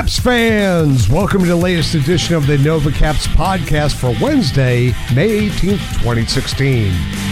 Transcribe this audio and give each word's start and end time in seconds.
Caps 0.00 0.18
fans, 0.18 1.10
welcome 1.10 1.42
to 1.42 1.46
the 1.46 1.54
latest 1.54 1.94
edition 1.94 2.34
of 2.34 2.46
the 2.46 2.56
Nova 2.56 2.90
Caps 2.90 3.26
podcast 3.26 3.96
for 3.96 4.14
Wednesday, 4.24 4.94
May 5.14 5.50
18th, 5.50 5.98
2016. 5.98 6.84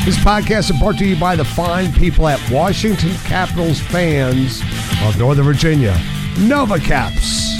This 0.04 0.18
podcast 0.18 0.70
is 0.70 0.78
brought 0.78 0.98
to 0.98 1.06
you 1.06 1.18
by 1.18 1.34
the 1.34 1.46
fine 1.46 1.90
people 1.94 2.28
at 2.28 2.38
Washington 2.50 3.14
Capitals 3.24 3.80
fans 3.80 4.60
of 5.02 5.18
Northern 5.18 5.46
Virginia, 5.46 5.98
Nova 6.40 6.78
Caps. 6.78 7.58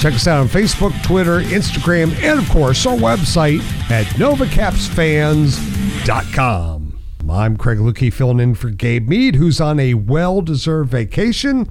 Check 0.00 0.14
us 0.14 0.26
out 0.26 0.40
on 0.40 0.48
Facebook, 0.48 0.94
Twitter, 1.02 1.40
Instagram, 1.40 2.16
and 2.22 2.40
of 2.40 2.48
course 2.48 2.86
our 2.86 2.96
website 2.96 3.60
at 3.90 4.06
novacapsfans.com. 4.16 6.98
I'm 7.30 7.58
Craig 7.58 7.76
Lukey 7.76 8.10
filling 8.10 8.40
in 8.40 8.54
for 8.54 8.70
Gabe 8.70 9.10
Mead, 9.10 9.36
who's 9.36 9.60
on 9.60 9.78
a 9.78 9.92
well 9.92 10.40
deserved 10.40 10.90
vacation. 10.90 11.70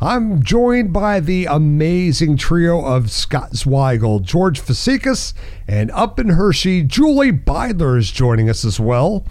I'm 0.00 0.42
joined 0.42 0.92
by 0.92 1.20
the 1.20 1.46
amazing 1.46 2.36
trio 2.36 2.84
of 2.84 3.12
Scott 3.12 3.52
Zweigel, 3.52 4.20
George 4.22 4.60
Fasikas, 4.60 5.34
and 5.68 5.90
up 5.92 6.18
in 6.18 6.30
Hershey, 6.30 6.82
Julie 6.82 7.30
Beidler 7.30 7.96
is 7.96 8.10
joining 8.10 8.50
us 8.50 8.64
as 8.64 8.80
well. 8.80 9.24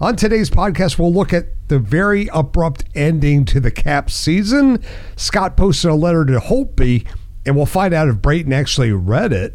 On 0.00 0.16
today's 0.16 0.48
podcast, 0.48 0.98
we'll 0.98 1.12
look 1.12 1.34
at 1.34 1.48
the 1.68 1.78
very 1.78 2.28
abrupt 2.32 2.84
ending 2.94 3.44
to 3.44 3.60
the 3.60 3.70
Cap 3.70 4.10
season. 4.10 4.82
Scott 5.16 5.54
posted 5.54 5.90
a 5.90 5.94
letter 5.94 6.24
to 6.24 6.38
Holtby, 6.38 7.06
and 7.44 7.54
we'll 7.54 7.66
find 7.66 7.92
out 7.92 8.08
if 8.08 8.22
Braden 8.22 8.54
actually 8.54 8.92
read 8.92 9.34
it. 9.34 9.54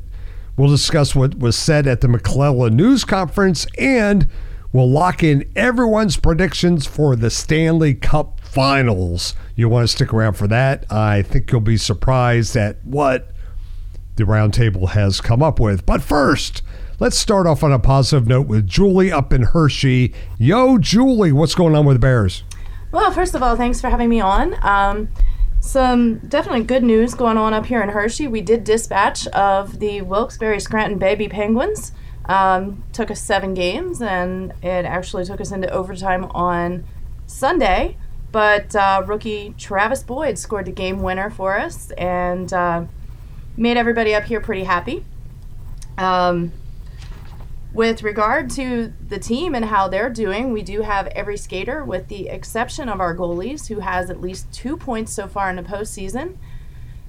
We'll 0.57 0.69
discuss 0.69 1.15
what 1.15 1.39
was 1.39 1.55
said 1.55 1.87
at 1.87 2.01
the 2.01 2.07
MacLellan 2.07 2.75
news 2.75 3.03
conference, 3.03 3.65
and 3.79 4.27
we'll 4.73 4.89
lock 4.89 5.23
in 5.23 5.49
everyone's 5.55 6.17
predictions 6.17 6.85
for 6.85 7.15
the 7.15 7.29
Stanley 7.29 7.93
Cup 7.93 8.39
finals. 8.41 9.35
You'll 9.55 9.71
want 9.71 9.83
to 9.83 9.87
stick 9.87 10.13
around 10.13 10.33
for 10.33 10.47
that. 10.47 10.85
I 10.91 11.21
think 11.21 11.51
you'll 11.51 11.61
be 11.61 11.77
surprised 11.77 12.55
at 12.55 12.83
what 12.83 13.31
the 14.15 14.23
roundtable 14.23 14.89
has 14.89 15.21
come 15.21 15.41
up 15.41 15.59
with. 15.59 15.85
But 15.85 16.01
first, 16.01 16.61
let's 16.99 17.17
start 17.17 17.47
off 17.47 17.63
on 17.63 17.71
a 17.71 17.79
positive 17.79 18.27
note 18.27 18.47
with 18.47 18.67
Julie 18.67 19.11
up 19.11 19.33
in 19.33 19.43
Hershey. 19.43 20.13
Yo, 20.37 20.77
Julie, 20.77 21.31
what's 21.31 21.55
going 21.55 21.75
on 21.75 21.85
with 21.85 21.95
the 21.95 21.99
Bears? 21.99 22.43
Well, 22.91 23.11
first 23.11 23.35
of 23.35 23.41
all, 23.41 23.55
thanks 23.55 23.79
for 23.79 23.89
having 23.89 24.09
me 24.09 24.19
on. 24.19 24.55
Um, 24.61 25.07
some 25.61 26.17
definitely 26.27 26.63
good 26.63 26.83
news 26.83 27.13
going 27.13 27.37
on 27.37 27.53
up 27.53 27.65
here 27.67 27.81
in 27.81 27.89
Hershey. 27.89 28.27
We 28.27 28.41
did 28.41 28.63
dispatch 28.63 29.27
of 29.27 29.79
the 29.79 30.01
Wilkes-Barre 30.01 30.59
Scranton 30.59 30.97
Baby 30.97 31.29
Penguins. 31.29 31.93
Um, 32.25 32.83
took 32.93 33.09
us 33.11 33.19
seven 33.19 33.53
games, 33.53 34.01
and 34.01 34.51
it 34.61 34.85
actually 34.85 35.25
took 35.25 35.41
us 35.41 35.51
into 35.51 35.69
overtime 35.69 36.25
on 36.25 36.85
Sunday. 37.25 37.97
But 38.31 38.75
uh, 38.75 39.03
rookie 39.05 39.55
Travis 39.57 40.03
Boyd 40.03 40.37
scored 40.37 40.65
the 40.65 40.71
game 40.71 41.01
winner 41.01 41.29
for 41.29 41.59
us 41.59 41.91
and 41.91 42.51
uh, 42.53 42.85
made 43.57 43.77
everybody 43.77 44.15
up 44.15 44.23
here 44.23 44.39
pretty 44.39 44.63
happy. 44.63 45.03
Um, 45.97 46.51
with 47.73 48.03
regard 48.03 48.49
to 48.51 48.91
the 49.07 49.17
team 49.19 49.55
and 49.55 49.65
how 49.65 49.87
they're 49.87 50.09
doing, 50.09 50.51
we 50.51 50.61
do 50.61 50.81
have 50.81 51.07
every 51.07 51.37
skater, 51.37 51.83
with 51.83 52.09
the 52.09 52.27
exception 52.27 52.89
of 52.89 52.99
our 52.99 53.15
goalies, 53.15 53.67
who 53.67 53.79
has 53.79 54.09
at 54.09 54.19
least 54.19 54.51
two 54.53 54.75
points 54.75 55.13
so 55.13 55.27
far 55.27 55.49
in 55.49 55.55
the 55.55 55.63
postseason. 55.63 56.37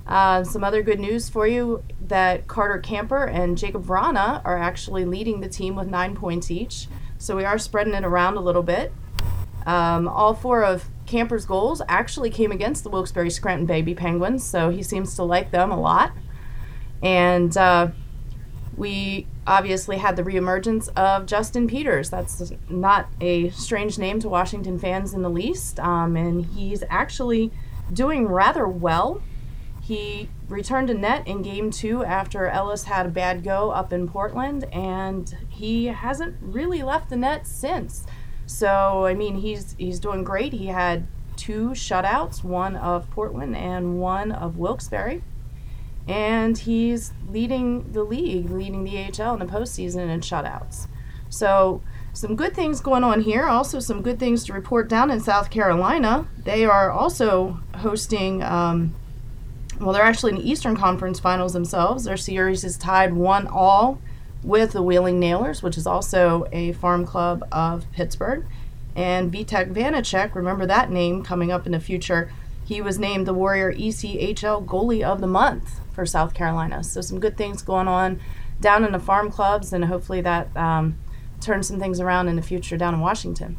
Uh, 0.07 0.43
some 0.45 0.65
other 0.65 0.83
good 0.83 0.99
news 0.99 1.29
for 1.29 1.47
you 1.47 1.83
that 2.01 2.47
Carter 2.49 2.79
Camper 2.79 3.25
and 3.25 3.57
Jakub 3.57 3.85
Vrana 3.85 4.43
are 4.45 4.59
actually 4.59 5.05
leading 5.05 5.41
the 5.41 5.49
team 5.49 5.77
with 5.77 5.87
nine 5.87 6.15
points 6.15 6.51
each. 6.51 6.89
So 7.19 7.37
we 7.37 7.45
are 7.45 7.59
spreading 7.59 7.95
it 7.95 8.05
around 8.05 8.37
a 8.37 8.41
little 8.41 8.65
bit. 8.65 8.93
Um, 9.65 10.09
all 10.09 10.35
four 10.35 10.65
of 10.65 10.87
Camper's 11.07 11.45
goals 11.45 11.81
actually 11.89 12.31
came 12.31 12.51
against 12.51 12.83
the 12.83 12.91
Wilkes-Barre 12.91 13.31
Scranton 13.31 13.67
Baby 13.67 13.95
Penguins, 13.95 14.43
so 14.43 14.71
he 14.71 14.83
seems 14.83 15.15
to 15.17 15.23
like 15.23 15.53
them 15.53 15.71
a 15.71 15.81
lot. 15.81 16.13
And 17.03 17.57
uh, 17.57 17.89
we 18.77 19.27
obviously 19.47 19.99
had 19.99 20.17
the 20.17 20.23
reemergence 20.23 20.89
of 20.97 21.27
Justin 21.27 21.69
Peters. 21.69 22.11
That's 22.11 22.53
not 22.69 23.09
a 23.21 23.51
strange 23.51 23.99
name 23.99 24.19
to 24.21 24.29
Washington 24.29 24.79
fans 24.79 25.15
in 25.15 25.23
the 25.23 25.31
least, 25.31 25.79
um, 25.79 26.17
and 26.17 26.45
he's 26.47 26.83
actually 26.91 27.53
doing 27.93 28.27
rather 28.27 28.67
well. 28.67 29.23
He 29.93 30.31
returned 30.49 30.89
to 30.89 30.95
net 30.95 31.29
in 31.29 31.43
game 31.43 31.71
two 31.71 32.03
after 32.03 32.47
Ellis 32.47 32.85
had 32.85 33.05
a 33.05 33.11
bad 33.11 33.45
go 33.45 33.73
up 33.73 33.93
in 33.93 34.09
Portland, 34.09 34.65
and 34.73 35.37
he 35.51 35.89
hasn't 35.89 36.37
really 36.41 36.83
left 36.83 37.11
the 37.11 37.17
net 37.17 37.47
since. 37.47 38.07
So 38.47 39.05
I 39.05 39.13
mean, 39.13 39.37
he's 39.37 39.75
he's 39.77 40.01
doing 40.01 40.25
great. 40.25 40.55
He 40.55 40.69
had 40.69 41.09
two 41.37 41.73
shutouts, 41.73 42.43
one 42.43 42.75
of 42.75 43.11
Portland 43.11 43.55
and 43.55 44.01
one 44.01 44.33
of 44.33 44.57
Wilkes-Barre, 44.57 45.21
and 46.09 46.57
he's 46.57 47.13
leading 47.29 47.93
the 47.93 48.03
league, 48.03 48.49
leading 48.49 48.85
the 48.85 48.97
AHL 48.97 49.35
in 49.35 49.41
the 49.41 49.53
postseason 49.53 50.09
in 50.09 50.23
shutouts. 50.23 50.87
So 51.29 51.83
some 52.15 52.35
good 52.35 52.55
things 52.55 52.81
going 52.81 53.05
on 53.05 53.21
here. 53.21 53.45
Also, 53.45 53.79
some 53.79 54.01
good 54.01 54.19
things 54.19 54.43
to 54.45 54.55
report 54.55 54.89
down 54.89 55.11
in 55.11 55.21
South 55.21 55.51
Carolina. 55.51 56.29
They 56.45 56.65
are 56.65 56.91
also 56.91 57.61
hosting. 57.75 58.43
Um, 58.43 58.95
well, 59.83 59.93
they're 59.93 60.03
actually 60.03 60.33
in 60.33 60.39
the 60.39 60.49
Eastern 60.49 60.77
Conference 60.77 61.19
Finals 61.19 61.53
themselves. 61.53 62.05
Their 62.05 62.17
series 62.17 62.63
is 62.63 62.77
tied 62.77 63.13
one 63.15 63.49
all 63.49 64.01
with 64.43 64.73
the 64.73 64.83
Wheeling 64.83 65.19
Nailers, 65.19 65.63
which 65.63 65.77
is 65.77 65.87
also 65.87 66.47
a 66.53 66.73
farm 66.73 67.05
club 67.05 67.47
of 67.51 67.91
Pittsburgh. 67.93 68.47
And 68.95 69.33
Vitek 69.33 69.73
Vanecek, 69.73 70.35
remember 70.35 70.67
that 70.67 70.91
name 70.91 71.23
coming 71.23 71.51
up 71.51 71.67
in 71.67 71.73
the 71.73 71.81
future. 71.81 72.31
He 72.65 72.81
was 72.81 72.99
named 72.99 73.27
the 73.27 73.35
Warrior 73.35 73.73
ECHL 73.73 74.65
Goalie 74.65 75.03
of 75.03 75.21
the 75.21 75.27
Month 75.27 75.81
for 75.93 76.07
South 76.07 76.33
Carolina. 76.33 76.85
So 76.85 77.01
some 77.01 77.19
good 77.19 77.37
things 77.37 77.63
going 77.63 77.89
on 77.89 78.21
down 78.61 78.85
in 78.85 78.93
the 78.93 78.99
farm 78.99 79.31
clubs, 79.31 79.73
and 79.73 79.85
hopefully 79.87 80.21
that 80.21 80.57
um, 80.57 80.99
turns 81.41 81.67
some 81.67 81.81
things 81.81 82.01
around 82.01 82.29
in 82.29 82.37
the 82.37 82.43
future 82.43 82.77
down 82.77 82.95
in 82.95 83.01
Washington. 83.01 83.57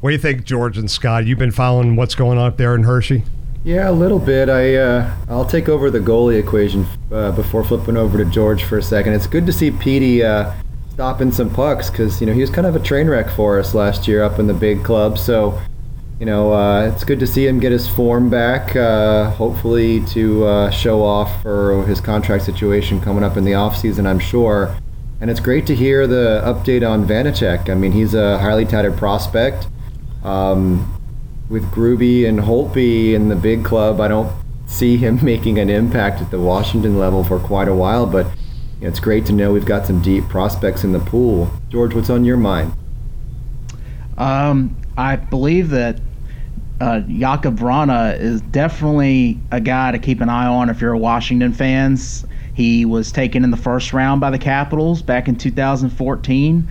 What 0.00 0.08
do 0.08 0.14
you 0.14 0.20
think, 0.20 0.44
George 0.44 0.78
and 0.78 0.90
Scott? 0.90 1.26
You've 1.26 1.38
been 1.38 1.50
following 1.50 1.94
what's 1.94 2.14
going 2.14 2.38
on 2.38 2.46
up 2.46 2.56
there 2.56 2.74
in 2.74 2.84
Hershey? 2.84 3.22
Yeah, 3.64 3.90
a 3.90 3.92
little 3.92 4.18
bit. 4.18 4.48
I 4.48 4.74
uh, 4.76 5.14
I'll 5.28 5.44
take 5.44 5.68
over 5.68 5.90
the 5.90 5.98
goalie 5.98 6.38
equation 6.38 6.86
uh, 7.12 7.32
before 7.32 7.62
flipping 7.62 7.98
over 7.98 8.16
to 8.16 8.24
George 8.24 8.64
for 8.64 8.78
a 8.78 8.82
second. 8.82 9.12
It's 9.12 9.26
good 9.26 9.44
to 9.44 9.52
see 9.52 9.70
Petey 9.70 10.24
uh, 10.24 10.54
stopping 10.94 11.30
some 11.30 11.50
pucks 11.50 11.90
because 11.90 12.18
you 12.18 12.26
know 12.26 12.32
he 12.32 12.40
was 12.40 12.48
kind 12.48 12.66
of 12.66 12.74
a 12.74 12.78
train 12.78 13.08
wreck 13.08 13.28
for 13.28 13.58
us 13.58 13.74
last 13.74 14.08
year 14.08 14.22
up 14.22 14.38
in 14.38 14.46
the 14.46 14.54
big 14.54 14.82
club. 14.82 15.18
So 15.18 15.60
you 16.18 16.24
know 16.24 16.54
uh, 16.54 16.90
it's 16.90 17.04
good 17.04 17.20
to 17.20 17.26
see 17.26 17.46
him 17.46 17.60
get 17.60 17.70
his 17.70 17.86
form 17.86 18.30
back. 18.30 18.74
Uh, 18.74 19.30
hopefully 19.32 20.02
to 20.06 20.46
uh, 20.46 20.70
show 20.70 21.04
off 21.04 21.42
for 21.42 21.84
his 21.84 22.00
contract 22.00 22.44
situation 22.44 23.02
coming 23.02 23.22
up 23.22 23.36
in 23.36 23.44
the 23.44 23.52
off 23.52 23.76
season. 23.76 24.06
I'm 24.06 24.18
sure. 24.18 24.74
And 25.20 25.30
it's 25.30 25.40
great 25.40 25.66
to 25.66 25.74
hear 25.74 26.06
the 26.06 26.40
update 26.42 26.88
on 26.88 27.06
Vanecek. 27.06 27.68
I 27.68 27.74
mean, 27.74 27.92
he's 27.92 28.14
a 28.14 28.38
highly 28.38 28.64
touted 28.64 28.96
prospect. 28.96 29.66
Um, 30.24 30.96
with 31.48 31.64
Gruby 31.70 32.28
and 32.28 32.38
Holtby 32.38 33.14
in 33.14 33.28
the 33.28 33.36
big 33.36 33.64
club, 33.64 34.00
I 34.00 34.08
don't 34.08 34.32
see 34.66 34.96
him 34.96 35.18
making 35.24 35.58
an 35.58 35.68
impact 35.68 36.20
at 36.20 36.30
the 36.30 36.40
Washington 36.40 36.98
level 36.98 37.24
for 37.24 37.38
quite 37.38 37.68
a 37.68 37.74
while, 37.74 38.06
but 38.06 38.26
it's 38.80 39.00
great 39.00 39.26
to 39.26 39.32
know 39.32 39.52
we've 39.52 39.66
got 39.66 39.86
some 39.86 40.00
deep 40.00 40.24
prospects 40.28 40.84
in 40.84 40.92
the 40.92 41.00
pool. 41.00 41.50
George, 41.68 41.94
what's 41.94 42.08
on 42.08 42.24
your 42.24 42.38
mind? 42.38 42.72
Um, 44.16 44.76
I 44.96 45.16
believe 45.16 45.70
that 45.70 46.00
uh, 46.80 47.02
Jakub 47.06 47.56
Vrana 47.58 48.18
is 48.18 48.40
definitely 48.40 49.38
a 49.50 49.60
guy 49.60 49.92
to 49.92 49.98
keep 49.98 50.20
an 50.20 50.30
eye 50.30 50.46
on 50.46 50.70
if 50.70 50.80
you're 50.80 50.92
a 50.92 50.98
Washington 50.98 51.52
fans. 51.52 52.24
He 52.54 52.84
was 52.84 53.12
taken 53.12 53.44
in 53.44 53.50
the 53.50 53.56
first 53.56 53.92
round 53.92 54.20
by 54.20 54.30
the 54.30 54.38
Capitals 54.38 55.02
back 55.02 55.28
in 55.28 55.36
2014. 55.36 56.68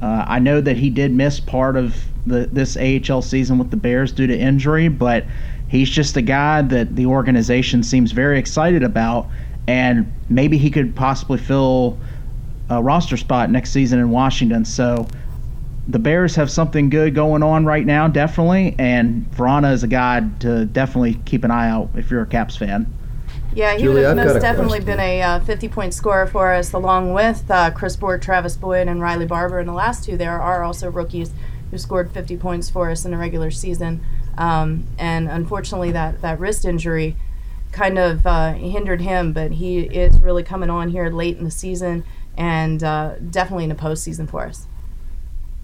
Uh, 0.00 0.24
I 0.26 0.38
know 0.38 0.60
that 0.60 0.76
he 0.76 0.88
did 0.88 1.12
miss 1.12 1.40
part 1.40 1.76
of 1.76 1.96
the, 2.26 2.48
this 2.52 2.76
AHL 2.76 3.22
season 3.22 3.58
with 3.58 3.70
the 3.70 3.76
Bears 3.76 4.12
due 4.12 4.26
to 4.26 4.38
injury, 4.38 4.88
but 4.88 5.24
he's 5.68 5.88
just 5.88 6.16
a 6.16 6.22
guy 6.22 6.62
that 6.62 6.96
the 6.96 7.06
organization 7.06 7.82
seems 7.82 8.12
very 8.12 8.38
excited 8.38 8.82
about, 8.82 9.28
and 9.66 10.12
maybe 10.28 10.58
he 10.58 10.70
could 10.70 10.94
possibly 10.94 11.38
fill 11.38 11.98
a 12.68 12.82
roster 12.82 13.16
spot 13.16 13.50
next 13.50 13.70
season 13.70 13.98
in 13.98 14.10
Washington. 14.10 14.64
So 14.64 15.08
the 15.88 15.98
Bears 15.98 16.36
have 16.36 16.50
something 16.50 16.88
good 16.88 17.14
going 17.14 17.42
on 17.42 17.64
right 17.64 17.84
now, 17.84 18.06
definitely, 18.08 18.76
and 18.78 19.28
Vrana 19.32 19.72
is 19.72 19.82
a 19.82 19.88
guy 19.88 20.28
to 20.40 20.66
definitely 20.66 21.14
keep 21.24 21.44
an 21.44 21.50
eye 21.50 21.68
out 21.68 21.90
if 21.96 22.10
you're 22.10 22.22
a 22.22 22.26
Caps 22.26 22.56
fan. 22.56 22.92
Yeah, 23.54 23.74
he 23.74 23.82
Julie, 23.82 23.94
would 23.94 24.04
have 24.04 24.18
I've 24.18 24.26
most 24.26 24.40
definitely 24.42 24.78
question. 24.78 24.96
been 24.96 25.00
a 25.00 25.22
uh, 25.22 25.40
50 25.40 25.68
point 25.68 25.94
scorer 25.94 26.26
for 26.26 26.52
us, 26.52 26.72
along 26.72 27.12
with 27.12 27.50
uh, 27.50 27.70
Chris 27.72 27.96
Bourque, 27.96 28.22
Travis 28.22 28.56
Boyd, 28.56 28.86
and 28.86 29.00
Riley 29.00 29.26
Barber. 29.26 29.58
And 29.58 29.68
the 29.68 29.72
last 29.72 30.04
two 30.04 30.16
there 30.16 30.40
are 30.40 30.62
also 30.62 30.90
rookies 30.90 31.32
who 31.70 31.78
scored 31.78 32.10
50 32.10 32.36
points 32.36 32.68
for 32.68 32.90
us 32.90 33.04
in 33.04 33.10
the 33.10 33.16
regular 33.16 33.50
season. 33.50 34.04
Um, 34.38 34.86
and 34.98 35.28
unfortunately, 35.28 35.92
that, 35.92 36.20
that 36.22 36.38
wrist 36.40 36.64
injury 36.64 37.16
kind 37.72 37.98
of 37.98 38.26
uh, 38.26 38.52
hindered 38.54 39.00
him, 39.00 39.32
but 39.32 39.52
he 39.52 39.80
is 39.80 40.20
really 40.20 40.42
coming 40.42 40.70
on 40.70 40.90
here 40.90 41.10
late 41.10 41.36
in 41.36 41.44
the 41.44 41.50
season 41.50 42.04
and 42.36 42.82
uh, 42.82 43.14
definitely 43.30 43.64
in 43.64 43.70
the 43.70 43.76
postseason 43.76 44.28
for 44.28 44.44
us. 44.44 44.66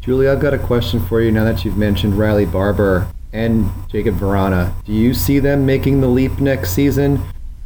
Julie, 0.00 0.28
I've 0.28 0.40
got 0.40 0.54
a 0.54 0.58
question 0.58 1.00
for 1.00 1.20
you 1.20 1.32
now 1.32 1.44
that 1.44 1.64
you've 1.64 1.76
mentioned 1.76 2.16
Riley 2.16 2.46
Barber 2.46 3.08
and 3.32 3.64
Jakub 3.88 4.18
Vrana. 4.18 4.72
Do 4.84 4.92
you 4.92 5.14
see 5.14 5.38
them 5.38 5.66
making 5.66 6.00
the 6.00 6.06
leap 6.06 6.38
next 6.38 6.70
season, 6.72 7.20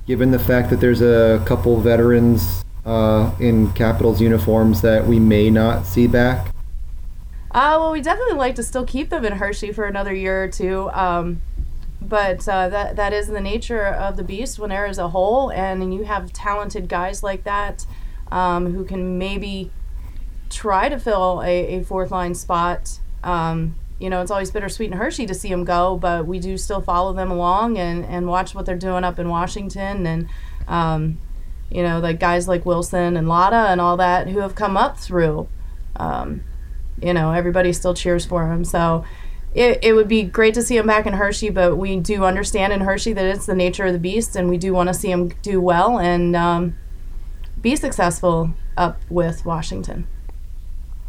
given 0.07 0.31
the 0.31 0.39
fact 0.39 0.71
that 0.71 0.81
there's 0.81 1.03
a 1.03 1.43
couple 1.47 1.79
veterans 1.81 2.65
uh, 2.87 3.31
in 3.39 3.73
Capitals 3.73 4.21
uniforms 4.21 4.81
that 4.81 5.07
we 5.07 5.19
may 5.19 5.51
not 5.51 5.87
see 5.87 6.07
back? 6.07 6.55
Uh, 7.51 7.77
well, 7.81 7.93
we 7.93 8.01
definitely 8.01 8.35
like 8.35 8.55
to 8.55 8.63
still 8.63 8.85
keep 8.85 9.11
them 9.11 9.25
in 9.25 9.33
Hershey 9.33 9.73
for 9.73 9.85
another 9.85 10.15
year 10.15 10.45
or 10.45 10.49
two. 10.49 10.91
Um, 10.93 11.43
but 12.01 12.49
uh, 12.49 12.69
that 12.69 12.97
that 12.97 13.13
is 13.13 13.29
the 13.29 13.41
nature 13.41 13.87
of 13.87 14.17
the 14.17 14.25
beast 14.25 14.59
when 14.59 14.71
there 14.71 14.87
is 14.87 14.99
a 14.99 15.09
hole, 15.09 15.51
and 15.51 15.93
you 15.93 16.05
have 16.05 16.33
talented 16.33 16.89
guys 16.89 17.23
like 17.23 17.45
that 17.45 17.87
um, 18.33 18.73
who 18.73 18.85
can 18.85 19.19
maybe 19.19 19.71
try 20.49 20.89
to 20.89 20.99
fill 20.99 21.43
a, 21.43 21.79
a 21.79 21.85
fourth 21.85 22.11
line 22.11 22.35
spot. 22.35 23.01
Um, 23.23 23.77
you 23.99 24.09
know, 24.09 24.23
it's 24.23 24.31
always 24.31 24.51
bittersweet 24.51 24.91
in 24.91 24.97
Hershey 24.97 25.27
to 25.27 25.35
see 25.35 25.51
them 25.51 25.65
go, 25.65 25.97
but 25.97 26.27
we 26.27 26.39
do 26.39 26.57
still 26.57 26.81
follow 26.81 27.13
them 27.13 27.31
along 27.31 27.77
and, 27.79 28.05
and 28.07 28.27
watch 28.27 28.55
what 28.55 28.65
they're 28.65 28.77
doing 28.77 29.05
up 29.05 29.19
in 29.19 29.29
Washington. 29.29 30.07
And, 30.07 30.29
um, 30.67 31.19
you 31.71 31.83
know, 31.83 32.01
like 32.01 32.19
guys 32.19 32.49
like 32.49 32.65
Wilson 32.65 33.17
and 33.17 33.29
Latta 33.29 33.69
and 33.71 33.79
all 33.79 33.99
that 33.99 34.29
who 34.29 34.39
have 34.39 34.55
come 34.55 34.77
up 34.77 34.99
through. 34.99 35.49
Um, 35.97 36.41
you 37.03 37.13
know, 37.15 37.33
everybody 37.33 37.73
still 37.73 37.95
cheers 37.95 38.25
for 38.25 38.51
him. 38.51 38.65
So 38.65 39.05
it, 39.55 39.81
it 39.83 39.93
would 39.95 40.09
be 40.09 40.23
great 40.23 40.55
to 40.55 40.63
see 40.63 40.77
him 40.77 40.87
back 40.87 41.07
in 41.07 41.15
Hershey, 41.15 41.51
but 41.51 41.77
we 41.77 41.99
do 41.99 42.25
understand 42.25 42.73
in 42.73 42.81
Hershey 42.81 43.13
that 43.13 43.25
it's 43.25 43.47
the 43.47 43.55
nature 43.55 43.87
of 43.87 43.93
the 43.93 43.99
beast, 43.99 44.37
and 44.37 44.49
we 44.49 44.59
do 44.59 44.73
want 44.73 44.89
to 44.89 44.95
see 44.95 45.11
him 45.11 45.29
do 45.43 45.61
well 45.61 45.99
and 45.99 46.37
um, 46.37 46.77
be 47.61 47.75
successful 47.77 48.55
up 48.77 49.01
with 49.09 49.45
Washington. 49.45 50.07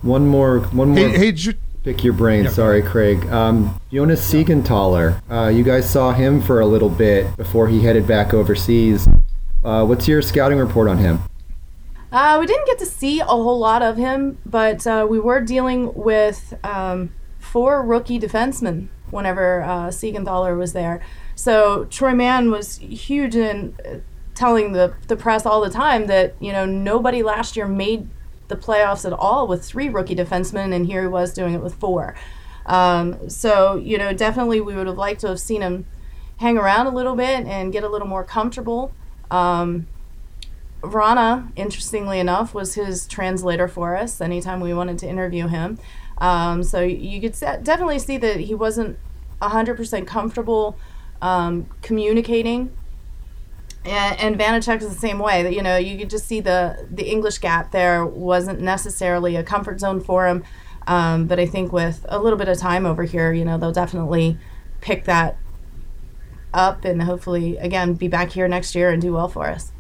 One 0.01 0.27
more, 0.27 0.59
one 0.59 0.89
more. 0.89 1.09
Hey, 1.09 1.17
hey 1.17 1.31
Ju- 1.31 1.53
Pick 1.83 2.03
your 2.03 2.13
brain. 2.13 2.43
Yeah. 2.43 2.51
Sorry, 2.51 2.83
Craig. 2.83 3.25
Um, 3.27 3.79
Jonas 3.91 4.31
Siegenthaler. 4.31 5.19
Uh, 5.31 5.47
you 5.47 5.63
guys 5.63 5.89
saw 5.89 6.11
him 6.13 6.39
for 6.39 6.59
a 6.59 6.65
little 6.65 6.89
bit 6.89 7.35
before 7.37 7.67
he 7.67 7.81
headed 7.81 8.05
back 8.05 8.35
overseas. 8.35 9.07
Uh, 9.63 9.85
what's 9.85 10.07
your 10.07 10.21
scouting 10.21 10.59
report 10.59 10.87
on 10.87 10.99
him? 10.99 11.19
Uh, 12.11 12.37
we 12.39 12.45
didn't 12.45 12.65
get 12.65 12.77
to 12.79 12.85
see 12.85 13.21
a 13.21 13.25
whole 13.25 13.57
lot 13.57 13.81
of 13.81 13.95
him, 13.95 14.37
but 14.45 14.85
uh, 14.85 15.07
we 15.09 15.19
were 15.19 15.39
dealing 15.39 15.93
with 15.93 16.53
um, 16.63 17.13
four 17.39 17.81
rookie 17.81 18.19
defensemen 18.19 18.89
whenever 19.11 19.61
uh, 19.61 19.87
Siegenthaler 19.87 20.57
was 20.57 20.73
there. 20.73 21.01
So 21.35 21.85
Troy 21.85 22.13
Mann 22.13 22.51
was 22.51 22.77
huge 22.77 23.35
in 23.35 23.75
uh, 23.85 23.95
telling 24.35 24.73
the, 24.73 24.93
the 25.07 25.15
press 25.15 25.45
all 25.45 25.61
the 25.61 25.69
time 25.69 26.07
that, 26.07 26.35
you 26.39 26.51
know, 26.51 26.65
nobody 26.65 27.23
last 27.23 27.55
year 27.55 27.67
made 27.67 28.09
the 28.49 28.57
playoffs 28.57 29.05
at 29.05 29.13
all 29.13 29.47
with 29.47 29.63
three 29.63 29.87
rookie 29.87 30.15
defensemen, 30.15 30.73
and 30.73 30.87
here 30.87 31.03
he 31.03 31.07
was 31.07 31.33
doing 31.33 31.53
it 31.53 31.61
with 31.61 31.75
four. 31.75 32.13
Um, 32.65 33.29
so, 33.29 33.75
you 33.75 33.97
know, 33.97 34.11
definitely 34.13 34.59
we 34.59 34.75
would 34.75 34.87
have 34.87 34.97
liked 34.97 35.21
to 35.21 35.27
have 35.29 35.39
seen 35.39 35.61
him 35.61 35.85
hang 36.37 36.57
around 36.57 36.87
a 36.87 36.91
little 36.91 37.15
bit 37.15 37.45
and 37.45 37.71
get 37.71 37.83
a 37.83 37.89
little 37.89 38.07
more 38.07 38.25
comfortable. 38.25 38.93
Um, 39.29 39.87
Vrana, 40.81 41.51
interestingly 41.55 42.19
enough, 42.19 42.53
was 42.53 42.75
his 42.75 43.07
translator 43.07 43.67
for 43.67 43.95
us 43.95 44.19
anytime 44.19 44.59
we 44.59 44.73
wanted 44.73 44.97
to 44.99 45.07
interview 45.07 45.47
him. 45.47 45.77
Um, 46.17 46.63
so 46.63 46.81
you 46.81 47.19
could 47.21 47.37
definitely 47.63 47.99
see 47.99 48.17
that 48.17 48.41
he 48.41 48.53
wasn't 48.53 48.97
100% 49.41 50.07
comfortable 50.07 50.77
um, 51.21 51.67
communicating. 51.81 52.75
And, 53.83 54.19
and 54.19 54.39
Vanecek 54.39 54.81
is 54.81 54.89
the 54.89 54.99
same 54.99 55.19
way. 55.19 55.53
You 55.53 55.63
know, 55.63 55.77
you 55.77 55.97
could 55.97 56.09
just 56.09 56.27
see 56.27 56.39
the 56.39 56.87
the 56.91 57.09
English 57.09 57.39
gap 57.39 57.71
there 57.71 58.05
wasn't 58.05 58.61
necessarily 58.61 59.35
a 59.35 59.43
comfort 59.43 59.79
zone 59.79 59.99
for 60.01 60.27
him. 60.27 60.43
Um, 60.85 61.25
but 61.25 61.39
I 61.39 61.45
think 61.45 61.71
with 61.71 62.05
a 62.09 62.19
little 62.19 62.37
bit 62.37 62.47
of 62.47 62.57
time 62.57 62.85
over 62.85 63.03
here, 63.03 63.33
you 63.33 63.45
know, 63.45 63.57
they'll 63.57 63.71
definitely 63.71 64.37
pick 64.81 65.05
that 65.05 65.37
up 66.53 66.85
and 66.85 67.01
hopefully 67.01 67.57
again 67.57 67.93
be 67.93 68.07
back 68.07 68.31
here 68.31 68.47
next 68.47 68.75
year 68.75 68.89
and 68.89 69.01
do 69.01 69.13
well 69.13 69.27
for 69.27 69.47
us. 69.47 69.71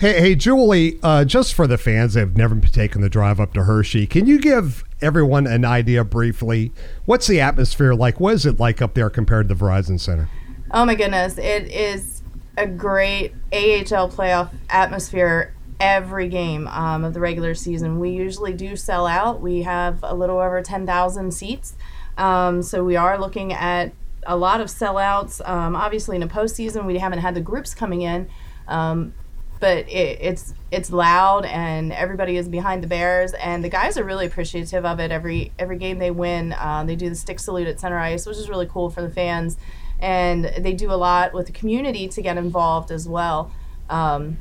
Hey, 0.00 0.18
hey, 0.18 0.34
Julie, 0.34 0.98
uh, 1.02 1.26
just 1.26 1.52
for 1.52 1.66
the 1.66 1.76
fans 1.76 2.14
that 2.14 2.20
have 2.20 2.34
never 2.34 2.58
taken 2.58 3.02
the 3.02 3.10
drive 3.10 3.38
up 3.38 3.52
to 3.52 3.64
Hershey, 3.64 4.06
can 4.06 4.26
you 4.26 4.40
give 4.40 4.82
everyone 5.02 5.46
an 5.46 5.62
idea 5.62 6.04
briefly? 6.04 6.72
What's 7.04 7.26
the 7.26 7.38
atmosphere 7.42 7.92
like? 7.92 8.18
What 8.18 8.32
is 8.32 8.46
it 8.46 8.58
like 8.58 8.80
up 8.80 8.94
there 8.94 9.10
compared 9.10 9.48
to 9.48 9.54
the 9.54 9.62
Verizon 9.62 10.00
Center? 10.00 10.30
Oh 10.70 10.86
my 10.86 10.94
goodness, 10.94 11.36
it 11.36 11.70
is 11.70 12.22
a 12.56 12.66
great 12.66 13.34
AHL 13.52 14.08
playoff 14.08 14.48
atmosphere 14.70 15.52
every 15.78 16.28
game 16.28 16.66
um, 16.68 17.04
of 17.04 17.12
the 17.12 17.20
regular 17.20 17.54
season. 17.54 17.98
We 17.98 18.08
usually 18.08 18.54
do 18.54 18.76
sell 18.76 19.06
out. 19.06 19.42
We 19.42 19.64
have 19.64 19.98
a 20.02 20.14
little 20.14 20.38
over 20.38 20.62
10,000 20.62 21.30
seats. 21.30 21.74
Um, 22.16 22.62
so 22.62 22.82
we 22.82 22.96
are 22.96 23.18
looking 23.18 23.52
at 23.52 23.92
a 24.22 24.38
lot 24.38 24.62
of 24.62 24.68
sellouts. 24.68 25.46
Um, 25.46 25.76
obviously, 25.76 26.16
in 26.16 26.22
a 26.22 26.28
postseason, 26.28 26.86
we 26.86 26.96
haven't 26.96 27.18
had 27.18 27.34
the 27.34 27.42
groups 27.42 27.74
coming 27.74 28.00
in. 28.00 28.30
Um, 28.66 29.12
but 29.60 29.88
it, 29.88 30.18
it's 30.20 30.54
it's 30.70 30.90
loud 30.90 31.44
and 31.44 31.92
everybody 31.92 32.36
is 32.36 32.48
behind 32.48 32.82
the 32.82 32.86
Bears 32.86 33.34
and 33.34 33.62
the 33.62 33.68
guys 33.68 33.98
are 33.98 34.04
really 34.04 34.26
appreciative 34.26 34.84
of 34.84 34.98
it. 34.98 35.10
Every 35.12 35.52
every 35.58 35.76
game 35.76 35.98
they 35.98 36.10
win, 36.10 36.52
uh, 36.54 36.82
they 36.84 36.96
do 36.96 37.10
the 37.10 37.14
stick 37.14 37.38
salute 37.38 37.68
at 37.68 37.78
center 37.78 37.98
ice, 37.98 38.26
which 38.26 38.38
is 38.38 38.48
really 38.48 38.66
cool 38.66 38.90
for 38.90 39.02
the 39.02 39.10
fans, 39.10 39.58
and 40.00 40.46
they 40.58 40.72
do 40.72 40.90
a 40.90 40.96
lot 40.96 41.34
with 41.34 41.46
the 41.46 41.52
community 41.52 42.08
to 42.08 42.22
get 42.22 42.38
involved 42.38 42.90
as 42.90 43.06
well. 43.06 43.52
Um, 43.90 44.38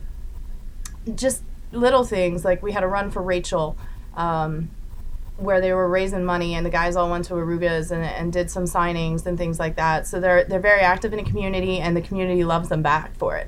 just 1.13 1.44
little 1.72 2.04
things 2.04 2.45
like 2.45 2.63
we 2.63 2.72
had 2.72 2.83
a 2.83 2.88
run 2.88 3.12
for 3.12 3.22
Rachel. 3.22 3.77
Um, 4.15 4.72
where 5.38 5.62
they 5.62 5.72
were 5.72 5.88
raising 5.88 6.25
money 6.25 6.54
and 6.54 6.65
the 6.65 6.69
guys 6.69 6.98
all 6.98 7.10
went 7.10 7.24
to 7.24 7.33
Arooga's 7.33 7.92
and, 7.92 8.04
and 8.04 8.33
did 8.33 8.51
some 8.51 8.65
signings 8.65 9.25
and 9.25 9.38
things 9.38 9.57
like 9.57 9.77
that. 9.77 10.06
So 10.06 10.19
they're 10.19 10.44
they're 10.44 10.60
very 10.60 10.81
active 10.81 11.13
in 11.13 11.24
the 11.24 11.30
community 11.30 11.80
and 11.80 11.95
the 11.95 12.01
community 12.01 12.44
loves 12.44 12.68
them 12.68 12.81
back 12.81 13.15
for 13.15 13.38
it. 13.38 13.48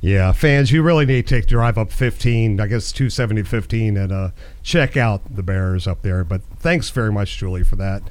Yeah, 0.00 0.32
fans, 0.32 0.70
you 0.70 0.82
really 0.82 1.06
need 1.06 1.26
to 1.26 1.34
take 1.34 1.48
drive 1.48 1.78
up 1.78 1.90
15, 1.90 2.60
I 2.60 2.66
guess 2.66 2.92
270 2.92 3.42
15, 3.42 3.96
and 3.96 4.12
uh, 4.12 4.30
check 4.62 4.96
out 4.96 5.34
the 5.34 5.42
Bears 5.42 5.86
up 5.86 6.02
there. 6.02 6.22
But 6.22 6.42
thanks 6.58 6.90
very 6.90 7.10
much, 7.10 7.36
Julie, 7.38 7.64
for 7.64 7.76
that. 7.76 8.02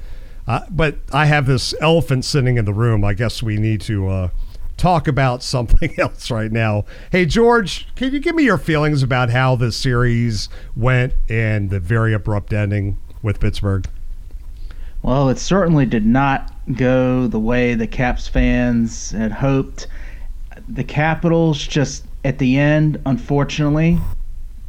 Uh, 0.46 0.60
but 0.70 0.96
I 1.12 1.26
have 1.26 1.46
this 1.46 1.74
elephant 1.80 2.24
sitting 2.24 2.56
in 2.56 2.64
the 2.64 2.74
room. 2.74 3.04
I 3.04 3.14
guess 3.14 3.42
we 3.42 3.56
need 3.56 3.80
to 3.82 4.08
uh, 4.08 4.28
talk 4.76 5.08
about 5.08 5.42
something 5.44 5.98
else 5.98 6.30
right 6.30 6.50
now. 6.50 6.84
Hey, 7.10 7.24
George, 7.24 7.94
can 7.94 8.12
you 8.12 8.20
give 8.20 8.34
me 8.34 8.44
your 8.44 8.58
feelings 8.58 9.02
about 9.02 9.30
how 9.30 9.56
the 9.56 9.72
series 9.72 10.48
went 10.76 11.14
and 11.28 11.70
the 11.70 11.80
very 11.80 12.12
abrupt 12.12 12.52
ending 12.52 12.98
with 13.22 13.40
Pittsburgh? 13.40 13.88
Well, 15.02 15.28
it 15.28 15.38
certainly 15.38 15.86
did 15.86 16.04
not 16.04 16.52
go 16.74 17.28
the 17.28 17.38
way 17.38 17.74
the 17.74 17.86
Caps 17.86 18.26
fans 18.26 19.12
had 19.12 19.30
hoped. 19.30 19.86
The 20.68 20.84
Capitals 20.84 21.64
just 21.64 22.04
at 22.24 22.38
the 22.38 22.58
end, 22.58 23.00
unfortunately, 23.06 23.98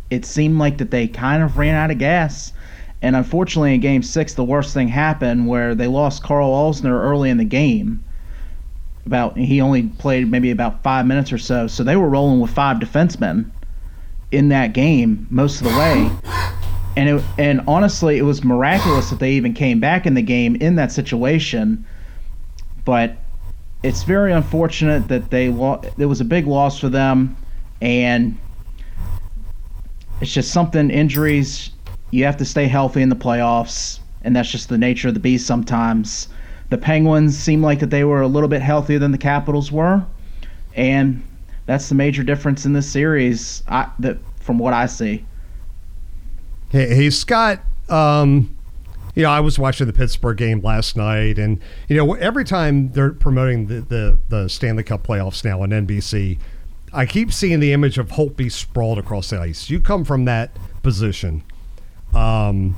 it 0.09 0.25
seemed 0.25 0.59
like 0.59 0.77
that 0.77 0.91
they 0.91 1.07
kind 1.07 1.43
of 1.43 1.57
ran 1.57 1.75
out 1.75 1.91
of 1.91 1.97
gas. 1.97 2.53
And 3.01 3.15
unfortunately, 3.15 3.73
in 3.75 3.81
Game 3.81 4.03
Six, 4.03 4.33
the 4.33 4.43
worst 4.43 4.73
thing 4.73 4.87
happened 4.87 5.47
where 5.47 5.75
they 5.75 5.87
lost 5.87 6.23
Karl 6.23 6.51
Alzner 6.51 6.99
early 7.01 7.29
in 7.29 7.37
the 7.37 7.45
game. 7.45 8.03
About 9.05 9.37
he 9.37 9.61
only 9.61 9.83
played 9.83 10.29
maybe 10.29 10.51
about 10.51 10.83
five 10.83 11.05
minutes 11.05 11.31
or 11.31 11.37
so, 11.37 11.67
so 11.67 11.83
they 11.83 11.95
were 11.95 12.09
rolling 12.09 12.41
with 12.41 12.51
five 12.51 12.77
defensemen 12.77 13.49
in 14.31 14.49
that 14.49 14.73
game 14.73 15.27
most 15.29 15.61
of 15.61 15.71
the 15.71 15.77
way. 15.77 16.11
And 16.97 17.09
it, 17.09 17.23
and 17.37 17.61
honestly, 17.67 18.17
it 18.17 18.23
was 18.23 18.43
miraculous 18.43 19.09
that 19.11 19.19
they 19.19 19.33
even 19.33 19.53
came 19.53 19.79
back 19.79 20.05
in 20.05 20.15
the 20.15 20.21
game 20.21 20.55
in 20.57 20.75
that 20.75 20.91
situation. 20.91 21.85
But 22.83 23.17
it's 23.84 24.03
very 24.03 24.34
unfortunate 24.34 25.07
that 25.07 25.29
they 25.29 25.50
lo- 25.50 25.81
it 25.98 26.05
was 26.05 26.22
a 26.22 26.25
big 26.25 26.48
loss 26.48 26.79
for 26.79 26.89
them, 26.89 27.38
and 27.81 28.38
it's 30.22 30.34
just 30.34 30.51
something 30.51 30.89
injuries. 30.89 31.72
You 32.12 32.24
have 32.25 32.38
to 32.38 32.46
stay 32.46 32.67
healthy 32.67 33.01
in 33.01 33.10
the 33.10 33.15
playoffs, 33.15 34.00
and 34.24 34.36
that's 34.36 34.50
just 34.50 34.69
the 34.69 34.77
nature 34.77 35.10
of 35.10 35.13
the 35.13 35.19
beast. 35.19 35.46
Sometimes 35.46 36.29
the 36.69 36.77
Penguins 36.77 37.38
seem 37.38 37.62
like 37.62 37.79
that 37.79 37.89
they 37.89 38.03
were 38.03 38.22
a 38.22 38.27
little 38.27 38.50
bit 38.50 38.62
healthier 38.62 39.00
than 39.00 39.12
the 39.12 39.17
Capitals 39.17 39.72
were, 39.72 40.03
and 40.75 41.22
that's 41.65 41.89
the 41.89 41.96
major 41.96 42.24
difference 42.24 42.65
in 42.65 42.74
this 42.74 42.89
series. 42.89 43.63
I, 43.67 43.89
that 44.00 44.17
from 44.39 44.57
what 44.57 44.74
I 44.74 44.88
see. 44.88 45.25
Hey, 46.69 46.96
hey 46.96 47.10
Scott. 47.10 47.62
Um, 47.89 48.56
you 49.17 49.24
know, 49.24 49.31
I 49.31 49.39
was 49.39 49.57
watching 49.57 49.88
the 49.88 49.93
Pittsburgh 49.93 50.38
game 50.38 50.62
last 50.62 50.95
night, 50.95 51.39
and 51.39 51.59
you 51.88 51.97
know, 51.97 52.13
every 52.13 52.45
time 52.45 52.91
they're 52.91 53.13
promoting 53.13 53.65
the 53.65 53.81
the, 53.81 54.19
the 54.29 54.47
Stanley 54.47 54.83
Cup 54.83 55.07
playoffs 55.07 55.43
now 55.43 55.63
on 55.63 55.71
NBC, 55.71 56.38
I 56.93 57.07
keep 57.07 57.33
seeing 57.33 57.59
the 57.59 57.74
image 57.74 57.97
of 57.97 58.09
Holtby 58.09 58.51
sprawled 58.51 59.00
across 59.00 59.31
the 59.31 59.39
ice. 59.39 59.71
You 59.71 59.79
come 59.79 60.05
from 60.05 60.25
that 60.25 60.51
position. 60.83 61.43
Um, 62.13 62.75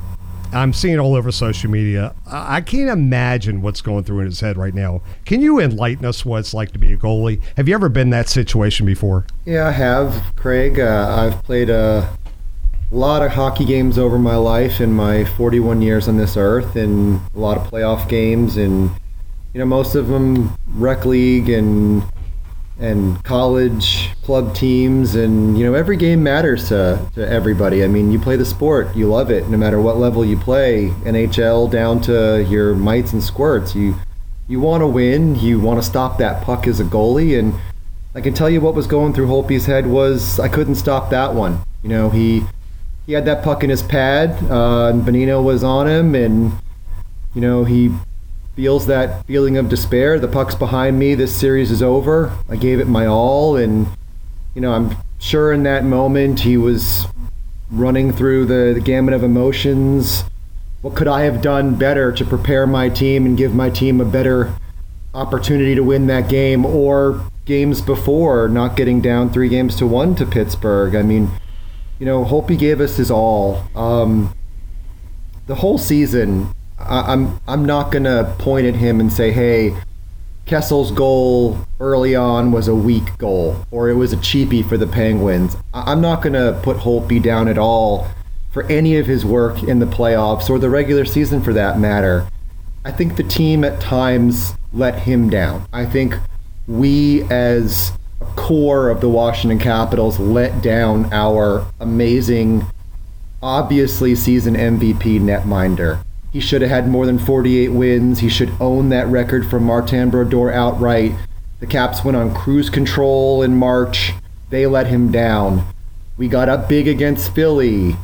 I'm 0.54 0.72
seeing 0.72 0.96
it 0.96 0.98
all 0.98 1.14
over 1.14 1.30
social 1.32 1.70
media. 1.70 2.16
I 2.26 2.62
can't 2.62 2.90
imagine 2.90 3.62
what's 3.62 3.82
going 3.82 4.06
through 4.06 4.22
in 4.22 4.26
his 4.26 4.40
head 4.40 4.58
right 4.58 4.74
now. 4.74 5.02
Can 5.26 5.42
you 5.42 5.60
enlighten 5.60 6.06
us 6.06 6.26
what 6.26 6.40
it's 6.40 6.54
like 6.54 6.72
to 6.72 6.80
be 6.80 6.94
a 6.94 6.98
goalie? 6.98 7.42
Have 7.56 7.68
you 7.68 7.76
ever 7.76 7.90
been 7.90 8.10
that 8.12 8.30
situation 8.30 8.86
before? 8.86 9.26
Yeah, 9.46 9.68
I 9.68 9.72
have, 9.72 10.34
Craig. 10.38 10.80
Uh, 10.80 11.32
I've 11.36 11.44
played 11.44 11.70
a 11.70 12.18
a 12.92 12.96
lot 12.96 13.22
of 13.22 13.32
hockey 13.32 13.66
games 13.66 13.98
over 13.98 14.18
my 14.18 14.36
life 14.36 14.82
in 14.82 14.94
my 14.94 15.24
41 15.24 15.82
years 15.82 16.08
on 16.08 16.18
this 16.18 16.36
earth, 16.36 16.76
and 16.76 17.22
a 17.36 17.40
lot 17.40 17.58
of 17.58 17.72
playoff 17.72 18.10
games, 18.10 18.58
and 18.58 18.90
you 19.54 19.60
know 19.60 19.66
most 19.66 19.96
of 19.96 20.08
them 20.08 20.56
rec 20.68 21.06
league 21.06 21.50
and 21.50 22.04
and 22.80 23.24
college 23.24 24.10
club 24.24 24.56
teams, 24.56 25.14
and 25.14 25.58
you 25.58 25.66
know 25.66 25.76
every 25.76 25.98
game 25.98 26.24
matters 26.24 26.70
to 26.70 27.00
to 27.14 27.30
everybody. 27.30 27.84
I 27.84 27.88
mean, 27.88 28.12
you 28.12 28.20
play 28.20 28.38
the 28.38 28.46
sport, 28.46 28.96
you 28.96 29.08
love 29.08 29.30
it, 29.30 29.48
no 29.50 29.58
matter 29.58 29.80
what 29.80 29.98
level 29.98 30.26
you 30.26 30.38
play, 30.38 30.90
NHL 31.04 31.70
down 31.70 32.02
to 32.02 32.44
your 32.50 32.74
mites 32.74 33.14
and 33.14 33.24
squirts. 33.24 33.76
You 33.76 33.96
you 34.48 34.60
want 34.60 34.82
to 34.82 34.88
win, 34.88 35.36
you 35.36 35.60
want 35.60 35.80
to 35.80 35.88
stop 35.88 36.18
that 36.18 36.44
puck 36.44 36.66
as 36.66 36.80
a 36.80 36.84
goalie, 36.84 37.38
and 37.38 37.54
I 38.16 38.22
can 38.22 38.34
tell 38.34 38.50
you 38.50 38.62
what 38.62 38.74
was 38.74 38.88
going 38.88 39.14
through 39.14 39.28
Holtby's 39.28 39.68
head 39.68 39.86
was 39.86 40.40
I 40.40 40.48
couldn't 40.48 40.76
stop 40.76 41.12
that 41.12 41.36
one. 41.36 41.62
You 41.84 41.90
know, 41.90 42.10
he 42.10 42.46
he 43.10 43.16
had 43.16 43.26
that 43.26 43.44
puck 43.44 43.64
in 43.64 43.72
his 43.72 43.82
pad, 43.82 44.30
uh, 44.52 44.90
and 44.90 45.02
Bonino 45.02 45.44
was 45.44 45.64
on 45.64 45.88
him, 45.88 46.14
and 46.14 46.52
you 47.34 47.42
know 47.42 47.64
he 47.64 47.90
feels 48.56 48.86
that 48.86 49.26
feeling 49.26 49.58
of 49.58 49.68
despair. 49.68 50.20
The 50.20 50.28
puck's 50.28 50.54
behind 50.54 51.00
me. 51.00 51.16
This 51.16 51.36
series 51.36 51.72
is 51.72 51.82
over. 51.82 52.32
I 52.48 52.56
gave 52.56 52.80
it 52.80 52.88
my 52.88 53.08
all, 53.08 53.56
and 53.56 53.88
you 54.54 54.62
know 54.62 54.74
I'm 54.74 54.96
sure 55.18 55.52
in 55.52 55.64
that 55.64 55.84
moment 55.84 56.42
he 56.42 56.56
was 56.56 57.08
running 57.72 58.14
through 58.14 58.46
the, 58.46 58.74
the 58.76 58.80
gamut 58.80 59.16
of 59.16 59.24
emotions. 59.24 60.24
What 60.84 60.96
could 60.96 61.08
I 61.08 61.24
have 61.24 61.42
done 61.42 61.78
better 61.80 62.12
to 62.12 62.24
prepare 62.24 62.68
my 62.68 62.90
team 62.90 63.26
and 63.26 63.36
give 63.36 63.56
my 63.56 63.72
team 63.72 64.00
a 64.00 64.06
better 64.06 64.54
opportunity 65.16 65.74
to 65.74 65.82
win 65.82 66.06
that 66.06 66.30
game, 66.30 66.64
or 66.64 67.26
games 67.46 67.82
before, 67.82 68.48
not 68.48 68.76
getting 68.76 69.02
down 69.02 69.34
three 69.34 69.50
games 69.50 69.76
to 69.78 69.88
one 69.88 70.14
to 70.14 70.28
Pittsburgh. 70.28 70.94
I 70.94 71.02
mean, 71.02 71.32
you 72.00 72.06
know, 72.06 72.24
Holtby 72.24 72.58
gave 72.58 72.80
us 72.80 72.98
his 72.98 73.12
all. 73.12 73.64
Um, 73.76 74.34
the 75.48 75.56
whole 75.56 75.78
season, 75.78 76.54
I, 76.80 77.14
I'm 77.14 77.40
I'm 77.48 77.66
not 77.66 77.92
gonna 77.92 78.36
point 78.40 78.66
at 78.66 78.76
him 78.76 79.00
and 79.00 79.12
say, 79.12 79.32
hey, 79.32 79.76
Kessel's 80.46 80.92
goal 80.92 81.60
early 81.80 82.16
on 82.16 82.52
was 82.52 82.68
a 82.68 82.76
weak 82.76 83.18
goal, 83.18 83.66
or 83.70 83.90
it 83.90 83.96
was 83.96 84.14
a 84.14 84.18
cheapie 84.18 84.68
for 84.68 84.78
the 84.78 84.88
Penguins. 84.88 85.58
I, 85.74 85.92
I'm 85.92 86.02
not 86.02 86.22
gonna 86.22 86.60
put 86.64 86.78
Holtby 86.78 87.22
down 87.22 87.48
at 87.48 87.58
all 87.58 88.08
for 88.52 88.64
any 88.64 88.98
of 88.98 89.06
his 89.06 89.26
work 89.26 89.62
in 89.62 89.80
the 89.80 89.86
playoffs 89.86 90.50
or 90.50 90.58
the 90.58 90.70
regular 90.70 91.06
season 91.06 91.42
for 91.42 91.54
that 91.54 91.80
matter. 91.80 92.28
I 92.86 92.92
think 92.92 93.18
the 93.18 93.24
team 93.24 93.64
at 93.64 93.82
times 93.82 94.54
let 94.74 95.00
him 95.00 95.30
down. 95.30 95.68
I 95.74 95.86
think 95.86 96.16
we 96.68 97.24
as 97.24 97.92
core 98.36 98.90
of 98.90 99.02
the 99.02 99.10
Washington 99.10 99.60
Capitals 99.60 100.20
let 100.20 100.62
down 100.62 101.12
our 101.12 101.66
amazing, 101.80 102.66
obviously 103.42 104.16
season 104.16 104.56
MVP 104.56 105.20
netminder. 105.20 106.04
He 106.32 106.40
should 106.40 106.62
have 106.62 106.70
had 106.70 106.88
more 106.88 107.06
than 107.06 107.18
48 107.18 107.70
wins. 107.70 108.20
He 108.20 108.30
should 108.30 108.52
own 108.60 108.90
that 108.90 109.08
record 109.08 109.50
from 109.50 109.64
Martin 109.64 110.10
Brodeur 110.10 110.52
outright. 110.52 111.14
The 111.60 111.68
Caps 111.68 112.04
went 112.04 112.18
on 112.18 112.34
cruise 112.34 112.70
control 112.70 113.42
in 113.42 113.56
March. 113.56 114.14
They 114.50 114.68
let 114.68 114.88
him 114.88 115.12
down. 115.12 115.66
We 116.18 116.28
got 116.28 116.50
up 116.50 116.70
big 116.70 116.88
against 116.88 117.34
Philly. 117.34 117.96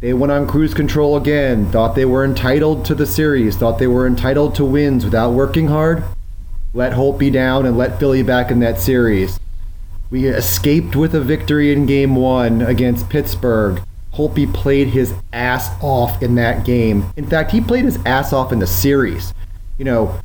They 0.00 0.12
went 0.12 0.32
on 0.32 0.46
cruise 0.46 0.74
control 0.74 1.16
again, 1.16 1.70
thought 1.70 1.94
they 1.94 2.04
were 2.04 2.24
entitled 2.24 2.84
to 2.86 2.94
the 2.94 3.06
series, 3.06 3.56
thought 3.56 3.78
they 3.78 3.86
were 3.86 4.06
entitled 4.06 4.54
to 4.54 4.64
wins 4.64 5.04
without 5.04 5.32
working 5.32 5.68
hard 5.68 6.04
let 6.74 6.92
Holtby 6.92 7.32
down, 7.32 7.66
and 7.66 7.76
let 7.76 7.98
Philly 7.98 8.22
back 8.22 8.50
in 8.50 8.60
that 8.60 8.78
series. 8.78 9.40
We 10.10 10.26
escaped 10.26 10.96
with 10.96 11.14
a 11.14 11.20
victory 11.20 11.72
in 11.72 11.84
game 11.86 12.16
one 12.16 12.62
against 12.62 13.10
Pittsburgh. 13.10 13.82
Holtby 14.14 14.52
played 14.54 14.88
his 14.88 15.12
ass 15.32 15.70
off 15.82 16.22
in 16.22 16.34
that 16.36 16.64
game. 16.64 17.12
In 17.16 17.26
fact, 17.26 17.52
he 17.52 17.60
played 17.60 17.84
his 17.84 17.98
ass 18.06 18.32
off 18.32 18.50
in 18.50 18.58
the 18.58 18.66
series. 18.66 19.34
You 19.76 19.84
know, 19.84 20.18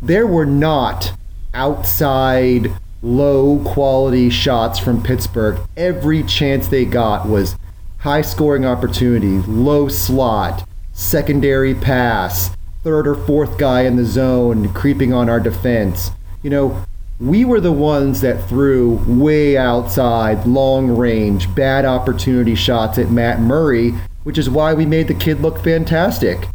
there 0.00 0.26
were 0.26 0.46
not 0.46 1.12
outside, 1.52 2.72
low 3.02 3.58
quality 3.64 4.30
shots 4.30 4.78
from 4.78 5.02
Pittsburgh. 5.02 5.60
Every 5.76 6.22
chance 6.22 6.68
they 6.68 6.84
got 6.84 7.28
was 7.28 7.56
high 7.98 8.22
scoring 8.22 8.64
opportunity, 8.64 9.38
low 9.50 9.88
slot, 9.88 10.66
secondary 10.92 11.74
pass, 11.74 12.50
third 12.82 13.08
or 13.08 13.14
fourth 13.14 13.58
guy 13.58 13.82
in 13.82 13.96
the 13.96 14.04
zone 14.04 14.72
creeping 14.72 15.12
on 15.12 15.28
our 15.28 15.40
defense. 15.40 16.12
You 16.42 16.50
know, 16.50 16.84
we 17.20 17.44
were 17.44 17.60
the 17.60 17.72
ones 17.72 18.20
that 18.22 18.48
threw 18.48 18.96
way 19.06 19.56
outside, 19.56 20.46
long 20.46 20.88
range, 20.96 21.54
bad 21.54 21.84
opportunity 21.84 22.54
shots 22.54 22.98
at 22.98 23.10
Matt 23.10 23.40
Murray, 23.40 23.92
which 24.24 24.38
is 24.38 24.50
why 24.50 24.74
we 24.74 24.84
made 24.84 25.06
the 25.08 25.14
kid 25.14 25.40
look 25.40 25.62
fantastic. 25.62 26.48